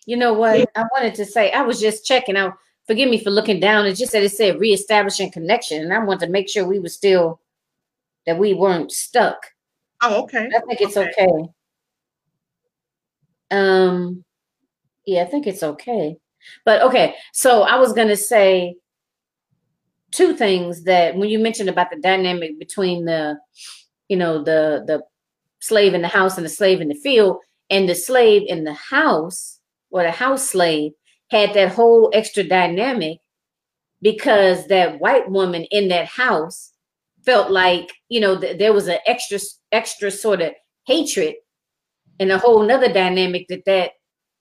[0.08, 0.68] You know what?
[0.76, 2.54] I wanted to say, I was just checking out.
[2.88, 3.86] Forgive me for looking down.
[3.86, 5.84] It just said it said reestablishing connection.
[5.84, 7.42] And I wanted to make sure we were still
[8.26, 9.52] that we weren't stuck.
[10.02, 10.50] Oh, okay.
[10.56, 11.12] I think it's okay.
[11.28, 11.50] okay.
[13.52, 14.24] Um,
[15.06, 16.18] yeah, I think it's okay.
[16.66, 18.78] But okay, so I was gonna say,
[20.12, 23.38] two things that when you mentioned about the dynamic between the,
[24.10, 25.04] you know, the the
[25.62, 27.40] slave in the house and the slave in the field,
[27.70, 29.60] and the slave in the house
[29.92, 30.94] or the house slave
[31.32, 33.20] had that whole extra dynamic
[34.02, 36.74] because that white woman in that house
[37.26, 39.40] felt like you know th- there was an extra
[39.78, 40.52] extra sort of
[40.86, 41.36] hatred
[42.20, 43.92] and a whole nother dynamic that that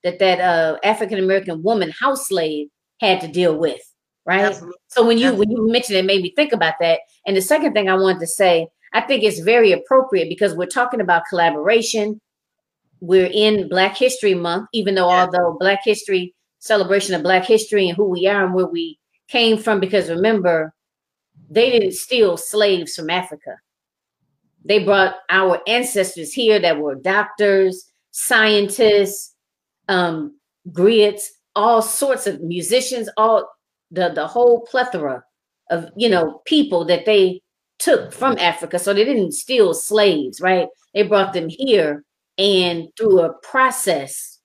[0.04, 2.68] that that uh, African American woman house slave
[3.00, 3.80] had to deal with,
[4.24, 4.44] right?
[4.44, 4.78] Absolutely.
[4.88, 5.54] So when you Absolutely.
[5.56, 7.00] when you mentioned it, it made me think about that.
[7.26, 10.66] And the second thing I wanted to say, I think it's very appropriate because we're
[10.66, 12.20] talking about collaboration.
[13.00, 16.34] We're in Black History Month, even though although Black History
[16.66, 20.74] celebration of Black history and who we are and where we came from, because remember,
[21.50, 23.56] they didn't steal slaves from Africa.
[24.66, 29.34] They brought our ancestors here that were doctors, scientists,
[29.88, 30.38] um,
[30.70, 31.22] griots,
[31.54, 33.48] all sorts of musicians, all
[33.90, 35.22] the the whole plethora
[35.70, 37.40] of you know people that they
[37.78, 38.78] took from Africa.
[38.78, 40.68] So they didn't steal slaves, right?
[40.94, 42.04] They brought them here
[42.38, 44.40] and through a process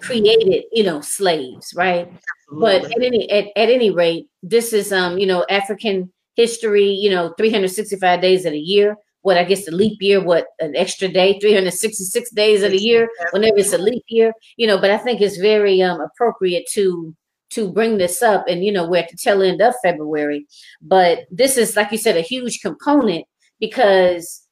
[0.00, 2.12] created, you know, slaves, right?
[2.50, 7.10] But at any at, at any rate, this is um, you know, African history, you
[7.10, 11.08] know, 365 days of the year what I guess the leap year, what an extra
[11.08, 14.98] day, 366 days of the year, whenever it's a leap year, you know, but I
[14.98, 17.14] think it's very um, appropriate to
[17.50, 20.46] to bring this up and you know we're at the tail end of February.
[20.80, 23.26] But this is like you said, a huge component
[23.60, 24.42] because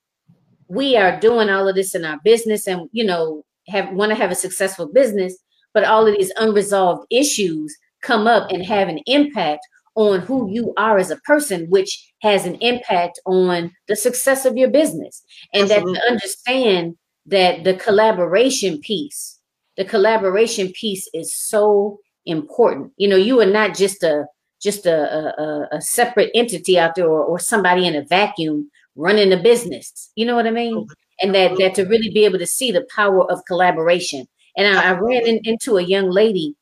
[0.69, 4.17] we are doing all of this in our business and you know have want to
[4.17, 5.37] have a successful business,
[5.73, 10.73] but all of these unresolved issues come up and have an impact on who you
[10.77, 15.23] are as a person, which has an impact on the success of your business.
[15.53, 15.93] And Absolutely.
[15.93, 19.39] that to understand that the collaboration piece,
[19.77, 22.93] the collaboration piece is so important.
[22.97, 24.27] You know, you are not just a
[24.63, 29.33] just a, a, a separate entity out there or, or somebody in a vacuum running
[29.33, 30.11] a business.
[30.17, 30.87] You know what I mean?
[31.23, 34.27] And that that to really be able to see the power of collaboration.
[34.57, 36.55] And I, I ran in, into a young lady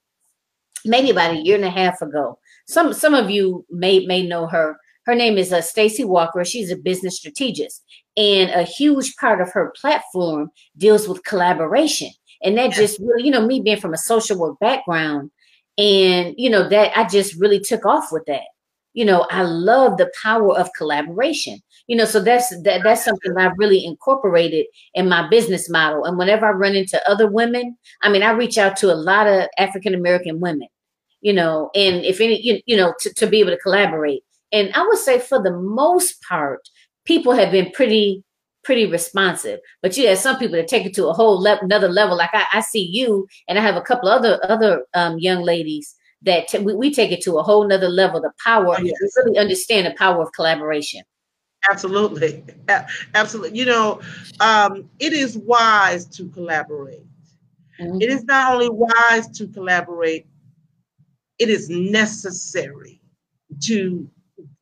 [0.85, 2.39] maybe about a year and a half ago
[2.69, 4.77] some some of you may may know her.
[5.07, 6.45] Her name is uh, Stacy Walker.
[6.45, 7.83] She's a business strategist,
[8.17, 12.11] and a huge part of her platform deals with collaboration.
[12.43, 15.31] And that just really, you know, me being from a social work background,
[15.79, 18.43] and you know that I just really took off with that.
[18.93, 21.61] You know, I love the power of collaboration.
[21.87, 26.05] You know, so that's that, that's something I've really incorporated in my business model.
[26.05, 29.27] And whenever I run into other women, I mean, I reach out to a lot
[29.27, 30.69] of African American women
[31.21, 34.23] you know, and if any, you, you know, to, to be able to collaborate.
[34.53, 36.69] And I would say for the most part,
[37.05, 38.25] people have been pretty,
[38.65, 39.61] pretty responsive.
[39.83, 42.17] But you have some people that take it to a whole le- another level.
[42.17, 45.95] Like I, I, see you, and I have a couple other other um, young ladies
[46.23, 48.21] that t- we, we, take it to a whole nother level.
[48.21, 48.95] The power, oh, yes.
[49.01, 51.03] we really understand the power of collaboration.
[51.71, 52.45] Absolutely,
[53.15, 53.59] absolutely.
[53.59, 54.01] You know,
[54.41, 57.05] um, it is wise to collaborate.
[57.81, 58.01] Mm-hmm.
[58.01, 60.27] It is not only wise to collaborate,
[61.39, 63.01] it is necessary
[63.63, 64.09] to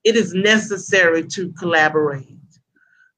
[0.05, 2.39] it is necessary to collaborate.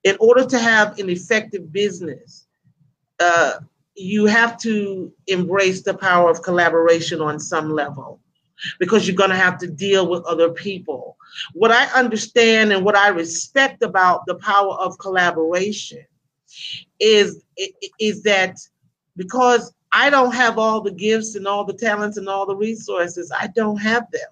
[0.05, 2.47] In order to have an effective business
[3.21, 3.59] uh,
[3.99, 8.21] you have to embrace the power of collaboration on some level
[8.79, 11.17] because you're going to have to deal with other people.
[11.53, 16.05] What i understand and what i respect about the power of collaboration
[16.99, 17.43] is
[18.01, 18.57] is that
[19.17, 23.33] because I don't have all the gifts and all the talents and all the resources.
[23.39, 24.29] I don't have them.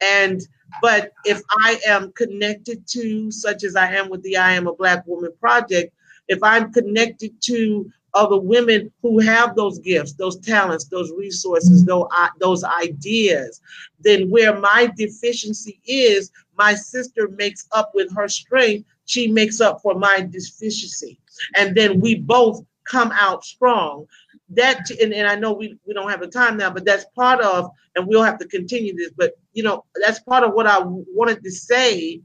[0.00, 0.42] And
[0.82, 4.74] but if I am connected to, such as I am with the I Am a
[4.74, 5.94] Black Woman Project,
[6.28, 11.88] if I'm connected to other women who have those gifts, those talents, those resources, mm-hmm.
[11.88, 13.60] those, those ideas,
[14.00, 19.80] then where my deficiency is, my sister makes up with her strength, she makes up
[19.82, 21.18] for my deficiency.
[21.56, 24.06] And then we both come out strong
[24.50, 27.40] that and, and I know we, we don't have the time now, but that's part
[27.40, 30.78] of, and we'll have to continue this, but you know, that's part of what I
[30.82, 32.20] wanted to say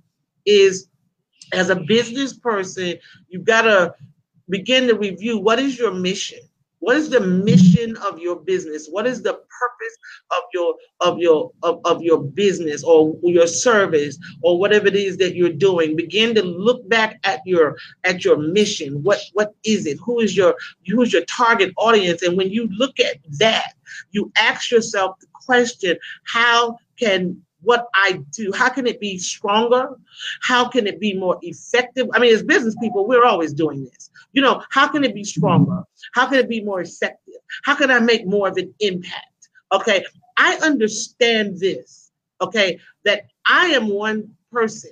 [0.45, 0.88] is
[1.54, 2.95] as a business person,
[3.30, 3.94] you've got to
[4.50, 6.40] begin to review what is your mission?
[6.82, 8.88] What is the mission of your business?
[8.90, 9.98] What is the purpose
[10.32, 15.18] of your of your of, of your business or your service or whatever it is
[15.18, 15.95] that you're doing?
[15.95, 19.03] Begin to look back at your at your mission.
[19.03, 19.99] What what is it?
[20.03, 20.56] Who is your
[20.88, 22.24] who's your target audience?
[22.24, 23.74] And when you look at that,
[24.10, 29.96] you ask yourself the question, how can what I do, how can it be stronger?
[30.42, 32.08] How can it be more effective?
[32.14, 34.10] I mean, as business people, we're always doing this.
[34.34, 35.84] You know, how can it be stronger?
[36.14, 37.36] How can it be more effective?
[37.64, 39.50] How can I make more of an impact?
[39.72, 40.04] Okay,
[40.38, 42.12] I understand this.
[42.42, 44.92] okay, that I am one person.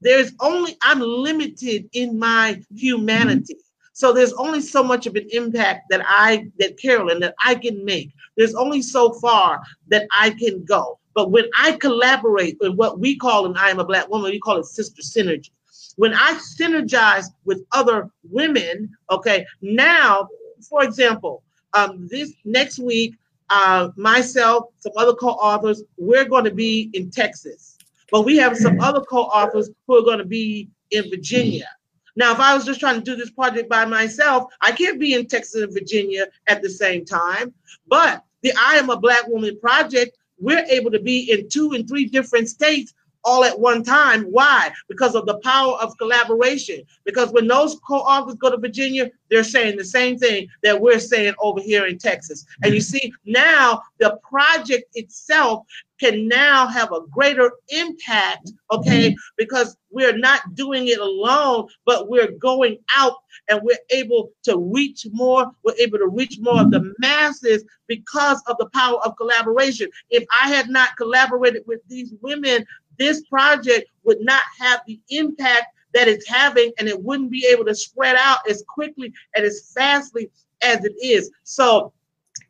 [0.00, 3.56] There's only, I'm limited in my humanity.
[3.94, 7.84] So there's only so much of an impact that I, that Carolyn, that I can
[7.84, 8.10] make.
[8.36, 10.98] There's only so far that I can go.
[11.14, 14.40] But when I collaborate with what we call, and I am a black woman, we
[14.40, 15.50] call it sister synergy.
[15.96, 20.28] When I synergize with other women, okay, now,
[20.68, 21.42] for example,
[21.72, 23.14] um, this next week,
[23.50, 27.78] uh, myself, some other co-authors, we're going to be in Texas,
[28.10, 31.68] but we have some other co-authors who are going to be in Virginia.
[32.16, 35.14] Now, if I was just trying to do this project by myself, I can't be
[35.14, 37.52] in Texas and Virginia at the same time.
[37.88, 41.88] But the I Am a Black Woman project, we're able to be in two and
[41.88, 42.92] three different states
[43.24, 44.24] all at one time.
[44.24, 44.70] Why?
[44.88, 46.82] Because of the power of collaboration.
[47.04, 51.34] Because when those co-authors go to Virginia, they're saying the same thing that we're saying
[51.40, 52.44] over here in Texas.
[52.62, 55.64] And you see, now the project itself
[56.00, 62.32] can now have a greater impact, okay, because we're not doing it alone, but we're
[62.32, 63.14] going out
[63.48, 65.50] and we're able to reach more.
[65.62, 69.88] We're able to reach more of the masses because of the power of collaboration.
[70.10, 72.66] If I had not collaborated with these women
[72.98, 77.64] this project would not have the impact that it's having and it wouldn't be able
[77.64, 80.30] to spread out as quickly and as fastly
[80.62, 81.30] as it is.
[81.44, 81.92] So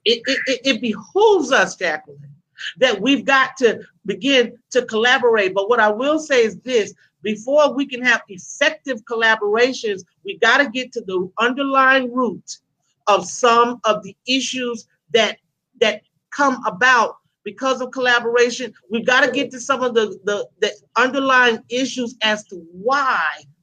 [0.05, 2.19] it, it, it behooves us, Jacqueline,
[2.79, 5.55] that we've got to begin to collaborate.
[5.55, 10.59] But what I will say is this before we can have effective collaborations, we got
[10.59, 12.59] to get to the underlying root
[13.07, 15.39] of some of the issues that
[15.81, 18.73] that come about because of collaboration.
[18.91, 23.23] We've got to get to some of the, the, the underlying issues as to why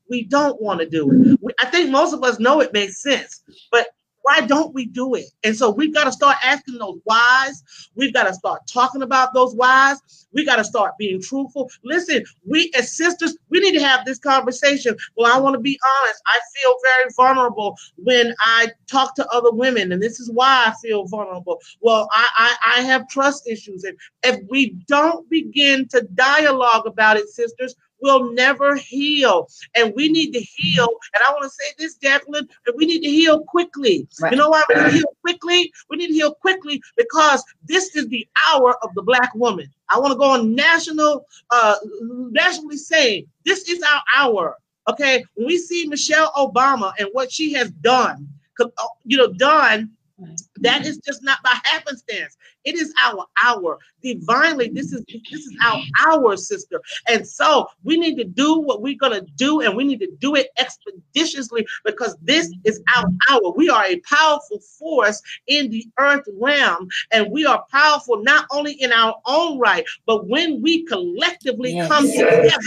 [0.10, 1.56] we don't want to do it.
[1.60, 3.88] I think most of us know it makes sense, but
[4.24, 5.26] why don't we do it?
[5.44, 7.64] And so we've got to start asking those whys.
[7.96, 10.28] We've got to start talking about those whys.
[10.34, 11.70] We got to start being truthful.
[11.84, 14.96] Listen, we as sisters, we need to have this conversation.
[15.16, 16.22] Well, I want to be honest.
[16.28, 20.74] I feel very vulnerable when I talk to other women, and this is why I
[20.82, 21.60] feel vulnerable.
[21.82, 27.18] Well, I I, I have trust issues, and if we don't begin to dialogue about
[27.18, 29.48] it, sisters, will never heal.
[29.76, 30.88] And we need to heal.
[31.14, 34.08] And I want to say this, Jacqueline, that we need to heal quickly.
[34.20, 34.32] Right.
[34.32, 35.72] You know why we need to heal quickly?
[35.90, 39.70] We need to heal quickly because this is the hour of the black woman.
[39.90, 44.58] I want to go on national, uh, nationally saying this is our hour.
[44.90, 48.28] Okay, when we see Michelle Obama and what she has done,
[48.60, 48.68] uh,
[49.06, 49.92] you know, done
[50.58, 52.38] that is just not by happenstance.
[52.64, 53.80] It is our hour.
[54.04, 56.82] Divinely, this is this is our hour, sister.
[57.08, 60.36] And so we need to do what we're gonna do, and we need to do
[60.36, 63.52] it expeditiously because this is our hour.
[63.56, 68.74] We are a powerful force in the earth realm, and we are powerful not only
[68.74, 71.88] in our own right, but when we collectively yes.
[71.88, 72.60] come together.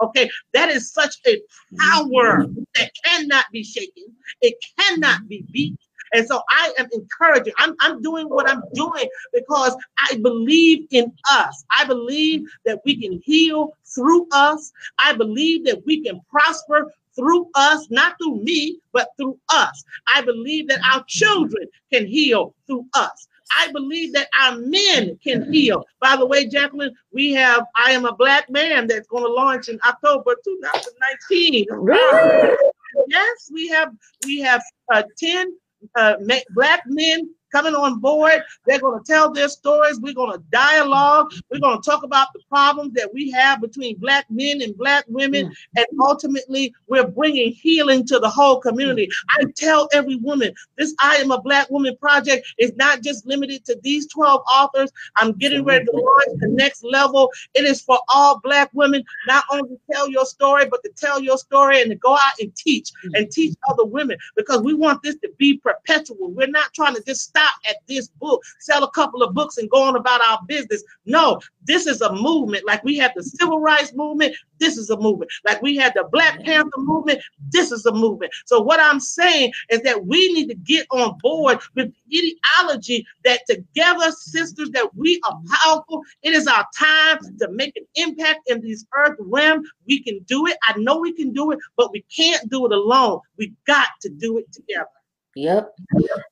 [0.00, 1.76] Okay, that is such a mm-hmm.
[1.76, 4.04] power that cannot be shaken.
[4.40, 5.78] It cannot be beat.
[6.14, 7.54] And so I am encouraging.
[7.58, 11.64] I'm, I'm doing what I'm doing because I believe in us.
[11.76, 14.72] I believe that we can heal through us.
[15.02, 19.84] I believe that we can prosper through us, not through me, but through us.
[20.14, 23.28] I believe that our children can heal through us.
[23.58, 25.84] I believe that our men can heal.
[26.00, 29.68] By the way, Jacqueline, we have I Am a Black Man that's going to launch
[29.68, 31.66] in October 2019.
[31.70, 32.56] Really?
[33.08, 33.92] Yes, we have
[34.24, 34.62] we have
[34.92, 35.54] uh, 10
[35.96, 36.14] uh,
[36.54, 38.42] black men coming on board.
[38.66, 40.00] They're going to tell their stories.
[40.00, 41.32] We're going to dialogue.
[41.50, 45.04] We're going to talk about the problems that we have between black men and black
[45.08, 45.46] women.
[45.46, 45.54] Mm.
[45.76, 49.06] And ultimately, we're bringing healing to the whole community.
[49.06, 49.12] Mm.
[49.30, 53.64] I tell every woman this I Am a Black Woman project is not just limited
[53.66, 54.90] to these 12 authors.
[55.16, 57.30] I'm getting ready to launch the next level.
[57.54, 61.20] It is for all black women, not only to tell your story, but to tell
[61.20, 63.10] your story and to go out and teach mm.
[63.14, 66.30] and teach other women because we want this to be perpetual.
[66.30, 69.58] We're not trying to just stop stop at this book, sell a couple of books
[69.58, 70.82] and go on about our business.
[71.06, 72.64] No, this is a movement.
[72.66, 75.30] Like we had the civil rights movement, this is a movement.
[75.44, 77.20] Like we had the Black Panther movement,
[77.50, 78.32] this is a movement.
[78.46, 83.06] So what I'm saying is that we need to get on board with the ideology
[83.24, 86.02] that together, sisters, that we are powerful.
[86.22, 89.62] It is our time to make an impact in this earth realm.
[89.86, 90.56] We can do it.
[90.62, 93.20] I know we can do it, but we can't do it alone.
[93.36, 94.86] We got to do it together.
[95.34, 95.72] Yep.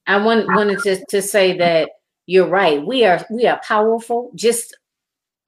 [0.07, 1.91] I want, wanted to, to say that
[2.27, 2.85] you're right.
[2.85, 4.77] We are we are powerful just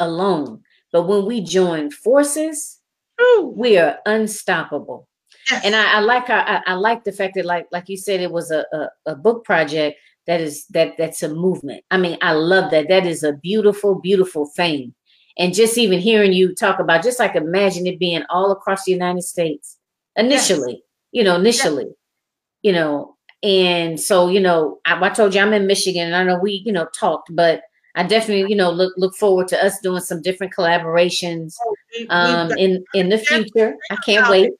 [0.00, 0.62] alone.
[0.92, 2.80] But when we join forces,
[3.42, 5.08] we are unstoppable.
[5.50, 5.64] Yes.
[5.64, 8.30] And I, I like I, I, like the fact that like like you said it
[8.30, 11.84] was a, a, a book project that is that that's a movement.
[11.90, 12.88] I mean, I love that.
[12.88, 14.94] That is a beautiful, beautiful thing.
[15.38, 18.92] and just even hearing you talk about just like imagine it being all across the
[18.92, 19.78] United States
[20.16, 20.82] initially, yes.
[21.12, 21.94] you know, initially, yes.
[22.62, 26.24] you know, and so you know, I, I told you I'm in Michigan, and I
[26.24, 27.62] know we you know talked, but
[27.94, 32.52] I definitely, you know, look look forward to us doing some different collaborations oh, um,
[32.52, 33.74] in in the future.
[33.90, 34.52] I can't wait.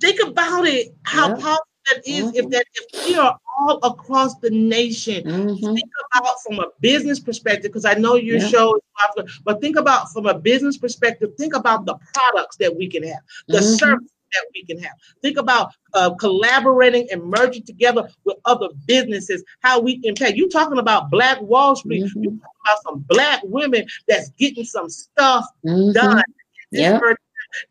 [0.00, 1.34] Think about it, how yeah.
[1.34, 2.36] powerful that is mm-hmm.
[2.36, 5.24] if that if we are all across the nation.
[5.24, 5.74] Mm-hmm.
[5.74, 8.46] Think about from a business perspective, because I know your yeah.
[8.46, 12.76] show is popular, but think about from a business perspective, think about the products that
[12.76, 13.74] we can have, the mm-hmm.
[13.74, 14.92] service that we can have.
[15.22, 20.36] Think about uh, collaborating and merging together with other businesses, how we impact.
[20.36, 22.04] You talking about Black Wall Street?
[22.04, 22.22] Mm-hmm.
[22.22, 25.92] You talking about some Black women that's getting some stuff mm-hmm.
[25.92, 26.22] done.
[26.70, 27.00] Yeah.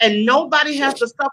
[0.01, 1.29] And nobody has to suffer.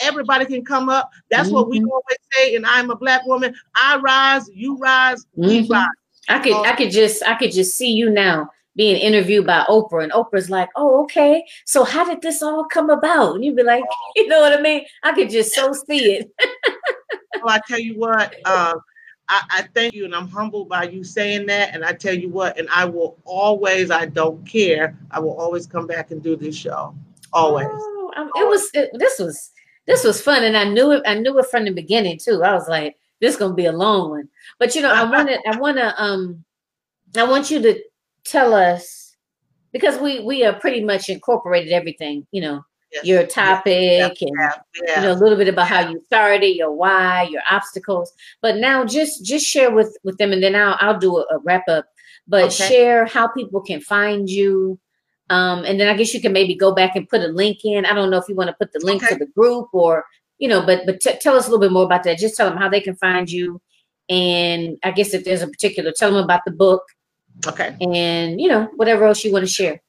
[0.00, 1.10] Everybody can come up.
[1.30, 1.54] That's mm-hmm.
[1.54, 1.90] what we mm-hmm.
[1.90, 2.54] always say.
[2.54, 3.54] And I'm a black woman.
[3.74, 5.72] I rise, you rise, we mm-hmm.
[5.72, 5.88] rise.
[6.28, 10.04] I could, I could just, I could just see you now being interviewed by Oprah,
[10.04, 11.44] and Oprah's like, "Oh, okay.
[11.66, 13.82] So how did this all come about?" And you'd be like,
[14.16, 14.86] "You know what I mean?
[15.02, 16.30] I could just so see it."
[17.42, 18.74] well, I tell you what, uh,
[19.28, 21.74] I, I, thank you, and I'm humbled by you saying that.
[21.74, 24.96] And I tell you what, and I will always, I don't care.
[25.10, 26.94] I will always come back and do this show.
[27.32, 27.66] Always.
[27.68, 28.70] Oh, it was.
[28.72, 29.50] It, this was.
[29.86, 31.02] This was fun, and I knew it.
[31.04, 32.44] I knew it from the beginning too.
[32.44, 34.28] I was like, "This is gonna be a long one."
[34.60, 35.40] But you know, I wanted.
[35.50, 36.00] I want to.
[36.00, 36.44] Um,
[37.16, 37.82] I want you to
[38.24, 39.16] tell us
[39.72, 42.62] because we we are pretty much incorporated everything you know
[42.92, 43.04] yes.
[43.04, 44.22] your topic yes.
[44.22, 44.52] and yeah.
[44.86, 45.00] Yeah.
[45.00, 48.84] you know a little bit about how you started your why your obstacles but now
[48.84, 51.86] just just share with with them and then i'll i'll do a, a wrap up
[52.26, 52.68] but okay.
[52.68, 54.78] share how people can find you
[55.30, 57.84] um and then i guess you can maybe go back and put a link in
[57.84, 59.14] i don't know if you want to put the link okay.
[59.14, 60.04] to the group or
[60.38, 62.48] you know but but t- tell us a little bit more about that just tell
[62.48, 63.60] them how they can find you
[64.08, 66.82] and i guess if there's a particular tell them about the book
[67.46, 67.76] Okay.
[67.80, 69.80] And you know, whatever else you want to share.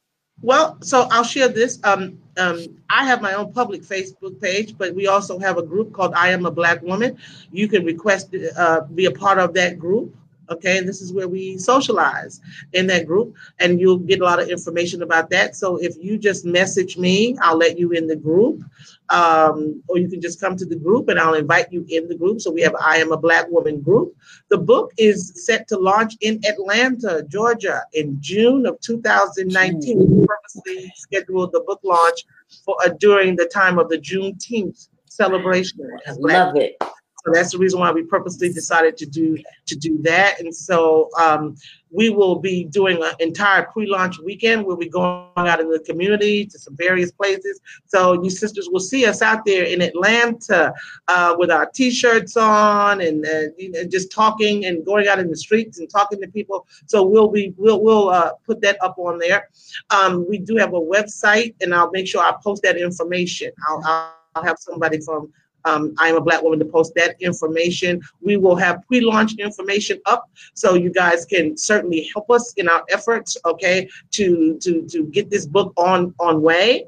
[0.42, 1.80] Well, so I'll share this.
[1.84, 5.92] Um, um, I have my own public Facebook page, but we also have a group
[5.92, 7.18] called I Am a Black Woman.
[7.52, 10.16] You can request uh, be a part of that group.
[10.50, 12.42] Okay, and this is where we socialize
[12.74, 15.56] in that group, and you'll get a lot of information about that.
[15.56, 18.64] So if you just message me, I'll let you in the group,
[19.10, 22.16] um, or you can just come to the group, and I'll invite you in the
[22.16, 22.42] group.
[22.42, 24.16] So we have I am a Black Woman group.
[24.50, 29.98] The book is set to launch in Atlanta, Georgia, in June of 2019.
[30.00, 32.26] We purposely scheduled the book launch
[32.66, 35.80] for uh, during the time of the Juneteenth celebration.
[36.08, 36.76] I love it.
[37.26, 39.38] So that's the reason why we purposely decided to do
[39.68, 40.40] to do that.
[40.40, 41.56] And so um,
[41.92, 46.46] we will be doing an entire pre-launch weekend where we're going out in the community
[46.46, 47.60] to some various places.
[47.88, 50.74] So you sisters will see us out there in Atlanta
[51.08, 55.80] uh, with our t-shirts on and, uh, just talking and going out in the streets
[55.80, 56.68] and talking to people.
[56.86, 59.50] So we'll be we'll we'll uh, put that up on there.
[59.90, 63.52] Um, we do have a website, and I'll make sure I post that information.
[63.68, 65.34] I'll, I'll have somebody from
[65.66, 68.02] um, I am a black woman to post that information.
[68.22, 72.84] We will have pre-launch information up, so you guys can certainly help us in our
[72.90, 73.38] efforts.
[73.46, 76.86] Okay, to to to get this book on on way.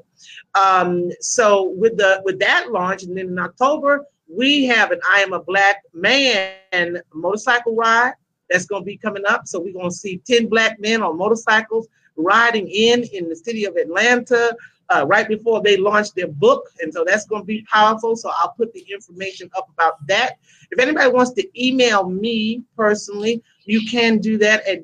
[0.54, 5.20] Um, so with the with that launch, and then in October we have an I
[5.20, 8.14] am a black man motorcycle ride
[8.48, 9.46] that's going to be coming up.
[9.46, 13.64] So we're going to see ten black men on motorcycles riding in in the city
[13.64, 14.54] of Atlanta
[14.92, 16.68] uh, right before they launch their book.
[16.80, 18.16] And so that's going to be powerful.
[18.16, 20.38] So I'll put the information up about that.
[20.70, 24.80] If anybody wants to email me personally, you can do that at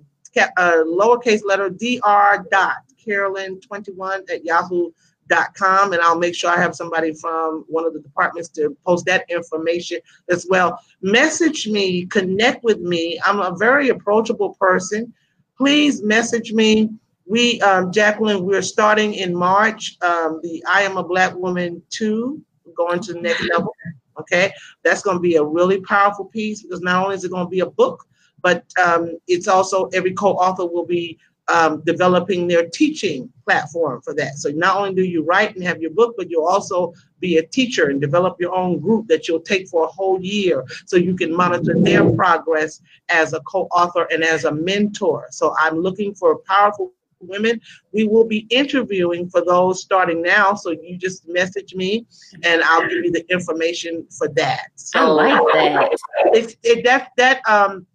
[0.57, 7.13] uh, lowercase letter dr dot carolyn21 at yahoo.com and I'll make sure I have somebody
[7.13, 9.99] from one of the departments to post that information
[10.29, 10.79] as well.
[11.03, 13.19] Message me, connect with me.
[13.25, 15.13] I'm a very approachable person.
[15.57, 16.91] Please message me
[17.29, 22.43] we, um, Jacqueline, we're starting in March um, the I Am a Black Woman 2,
[22.75, 23.75] going to the next level.
[24.19, 24.53] Okay,
[24.83, 27.51] that's going to be a really powerful piece because not only is it going to
[27.51, 28.05] be a book,
[28.43, 31.19] but um, it's also every co-author will be
[31.49, 34.37] um, developing their teaching platform for that.
[34.39, 37.47] So not only do you write and have your book, but you'll also be a
[37.47, 41.15] teacher and develop your own group that you'll take for a whole year so you
[41.15, 45.27] can monitor their progress as a co-author and as a mentor.
[45.31, 47.61] So I'm looking for a powerful women.
[47.93, 50.55] We will be interviewing for those starting now.
[50.55, 52.07] So you just message me
[52.43, 54.69] and I'll give you the information for that.
[54.77, 55.99] So, I like that.
[56.35, 57.87] It, it, that, that, um,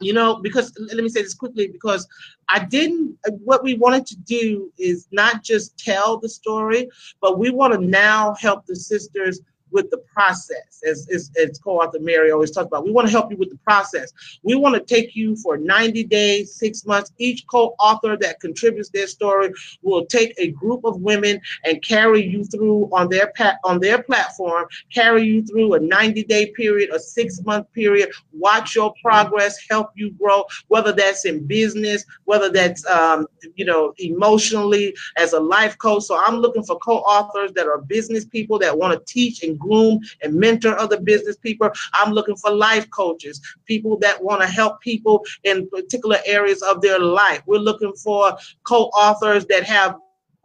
[0.00, 2.06] you know, because let me say this quickly because
[2.48, 6.88] I didn't, what we wanted to do is not just tell the story,
[7.20, 9.40] but we want to now help the sisters
[9.72, 12.84] with the process, as, as, as co-author Mary always talks about.
[12.84, 14.12] We want to help you with the process.
[14.42, 17.12] We want to take you for 90 days, six months.
[17.18, 22.44] Each co-author that contributes their story will take a group of women and carry you
[22.44, 27.72] through on their pa- on their platform, carry you through a 90-day period, a six-month
[27.72, 33.64] period, watch your progress, help you grow, whether that's in business, whether that's um, you
[33.64, 36.04] know emotionally as a life coach.
[36.04, 40.00] So I'm looking for co-authors that are business people that want to teach and groom
[40.22, 41.70] and mentor other business people.
[41.94, 46.80] I'm looking for life coaches, people that want to help people in particular areas of
[46.80, 47.42] their life.
[47.46, 49.96] We're looking for co-authors that have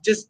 [0.03, 0.29] just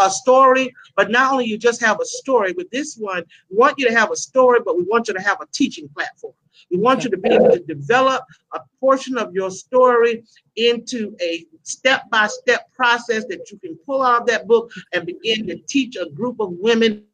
[0.00, 3.78] a story, but not only you just have a story with this one, we want
[3.78, 6.34] you to have a story, but we want you to have a teaching platform.
[6.70, 10.24] We want you to be able to develop a portion of your story
[10.56, 15.06] into a step by step process that you can pull out of that book and
[15.06, 17.04] begin to teach a group of women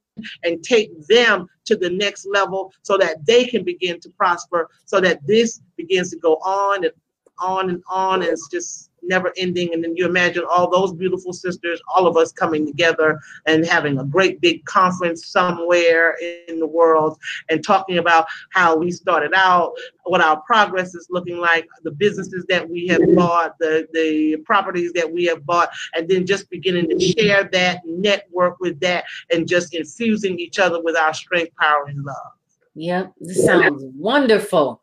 [0.45, 5.01] and take them to the next level so that they can begin to prosper, so
[5.01, 6.93] that this begins to go on and
[7.39, 8.23] on and on.
[8.23, 9.73] And it's just never ending.
[9.75, 13.99] And then you imagine all those beautiful sisters, all of us coming together and having
[13.99, 16.17] a great big conference somewhere
[16.49, 17.19] in the world
[17.49, 19.73] and talking about how we started out,
[20.05, 23.17] what our progress is looking like, the businesses that we have mm-hmm.
[23.17, 27.81] bought, the, the properties that we have bought, and then just beginning to share that,
[27.87, 32.17] network with that, and just infusing each other with our strength, power, and love.
[32.75, 34.83] Yep, this sounds wonderful.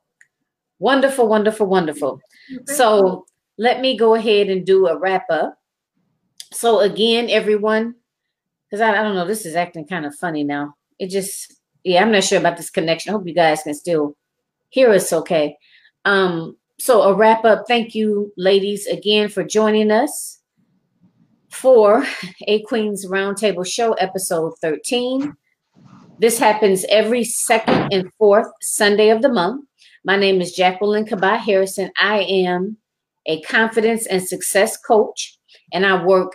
[0.79, 2.21] Wonderful, wonderful, wonderful.
[2.65, 3.25] So
[3.57, 5.57] let me go ahead and do a wrap up.
[6.51, 7.95] So again, everyone,
[8.69, 10.75] because I, I don't know, this is acting kind of funny now.
[10.99, 13.09] It just, yeah, I'm not sure about this connection.
[13.09, 14.15] I hope you guys can still
[14.69, 15.57] hear us okay.
[16.05, 17.65] Um, so a wrap up.
[17.67, 20.39] Thank you, ladies, again for joining us
[21.49, 22.05] for
[22.47, 25.35] A Queen's Roundtable Show, episode 13.
[26.19, 29.65] This happens every second and fourth Sunday of the month.
[30.03, 31.91] My name is Jacqueline Kabah Harrison.
[31.99, 32.77] I am
[33.27, 35.37] a confidence and success coach,
[35.73, 36.33] and I work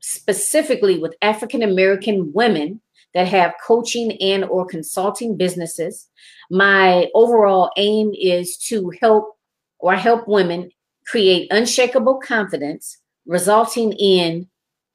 [0.00, 2.80] specifically with African American women
[3.14, 6.08] that have coaching and or consulting businesses.
[6.50, 9.36] My overall aim is to help
[9.78, 10.70] or help women
[11.06, 14.46] create unshakable confidence resulting in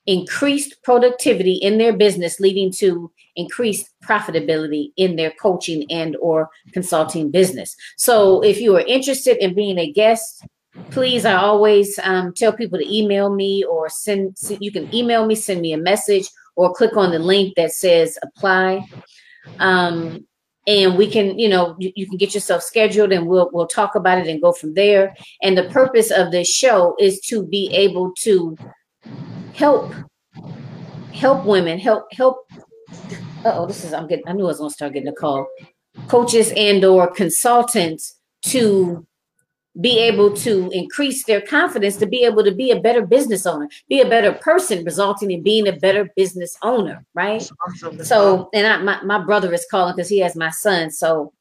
[0.07, 7.29] increased productivity in their business leading to increased profitability in their coaching and or consulting
[7.29, 10.43] business so if you are interested in being a guest
[10.89, 15.35] please i always um, tell people to email me or send you can email me
[15.35, 18.85] send me a message or click on the link that says apply.
[19.59, 20.25] Um,
[20.67, 23.95] and we can you know you, you, can get yourself scheduled and we'll we'll talk
[23.95, 25.15] about it and go from there.
[25.41, 28.55] And the purpose of this show is to be able to
[29.55, 29.91] help
[31.13, 32.47] help women help help
[33.43, 35.47] oh this is i'm getting i knew i was going to start getting a call.
[36.07, 39.05] Coaches and or consultants to
[39.79, 43.69] be able to increase their confidence to be able to be a better business owner,
[43.87, 47.49] be a better person, resulting in being a better business owner, right?
[48.03, 50.91] So, and I, my, my brother is calling because he has my son.
[50.91, 51.31] So,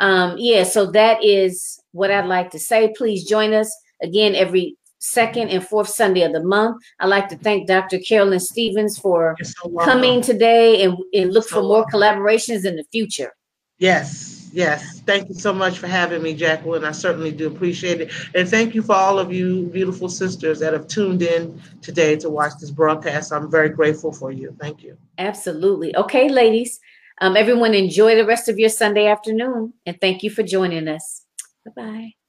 [0.00, 2.92] um, yeah, so that is what I'd like to say.
[2.96, 3.72] Please join us
[4.02, 6.82] again every second and fourth Sunday of the month.
[6.98, 7.98] I'd like to thank Dr.
[8.00, 12.00] Carolyn Stephens for so coming today and, and look so for more welcome.
[12.00, 13.32] collaborations in the future.
[13.78, 14.35] Yes.
[14.56, 16.82] Yes, thank you so much for having me, Jacqueline.
[16.82, 18.10] I certainly do appreciate it.
[18.34, 22.30] And thank you for all of you beautiful sisters that have tuned in today to
[22.30, 23.34] watch this broadcast.
[23.34, 24.56] I'm very grateful for you.
[24.58, 24.96] Thank you.
[25.18, 25.94] Absolutely.
[25.94, 26.80] Okay, ladies.
[27.20, 29.74] Um, everyone, enjoy the rest of your Sunday afternoon.
[29.84, 31.26] And thank you for joining us.
[31.66, 32.25] Bye bye.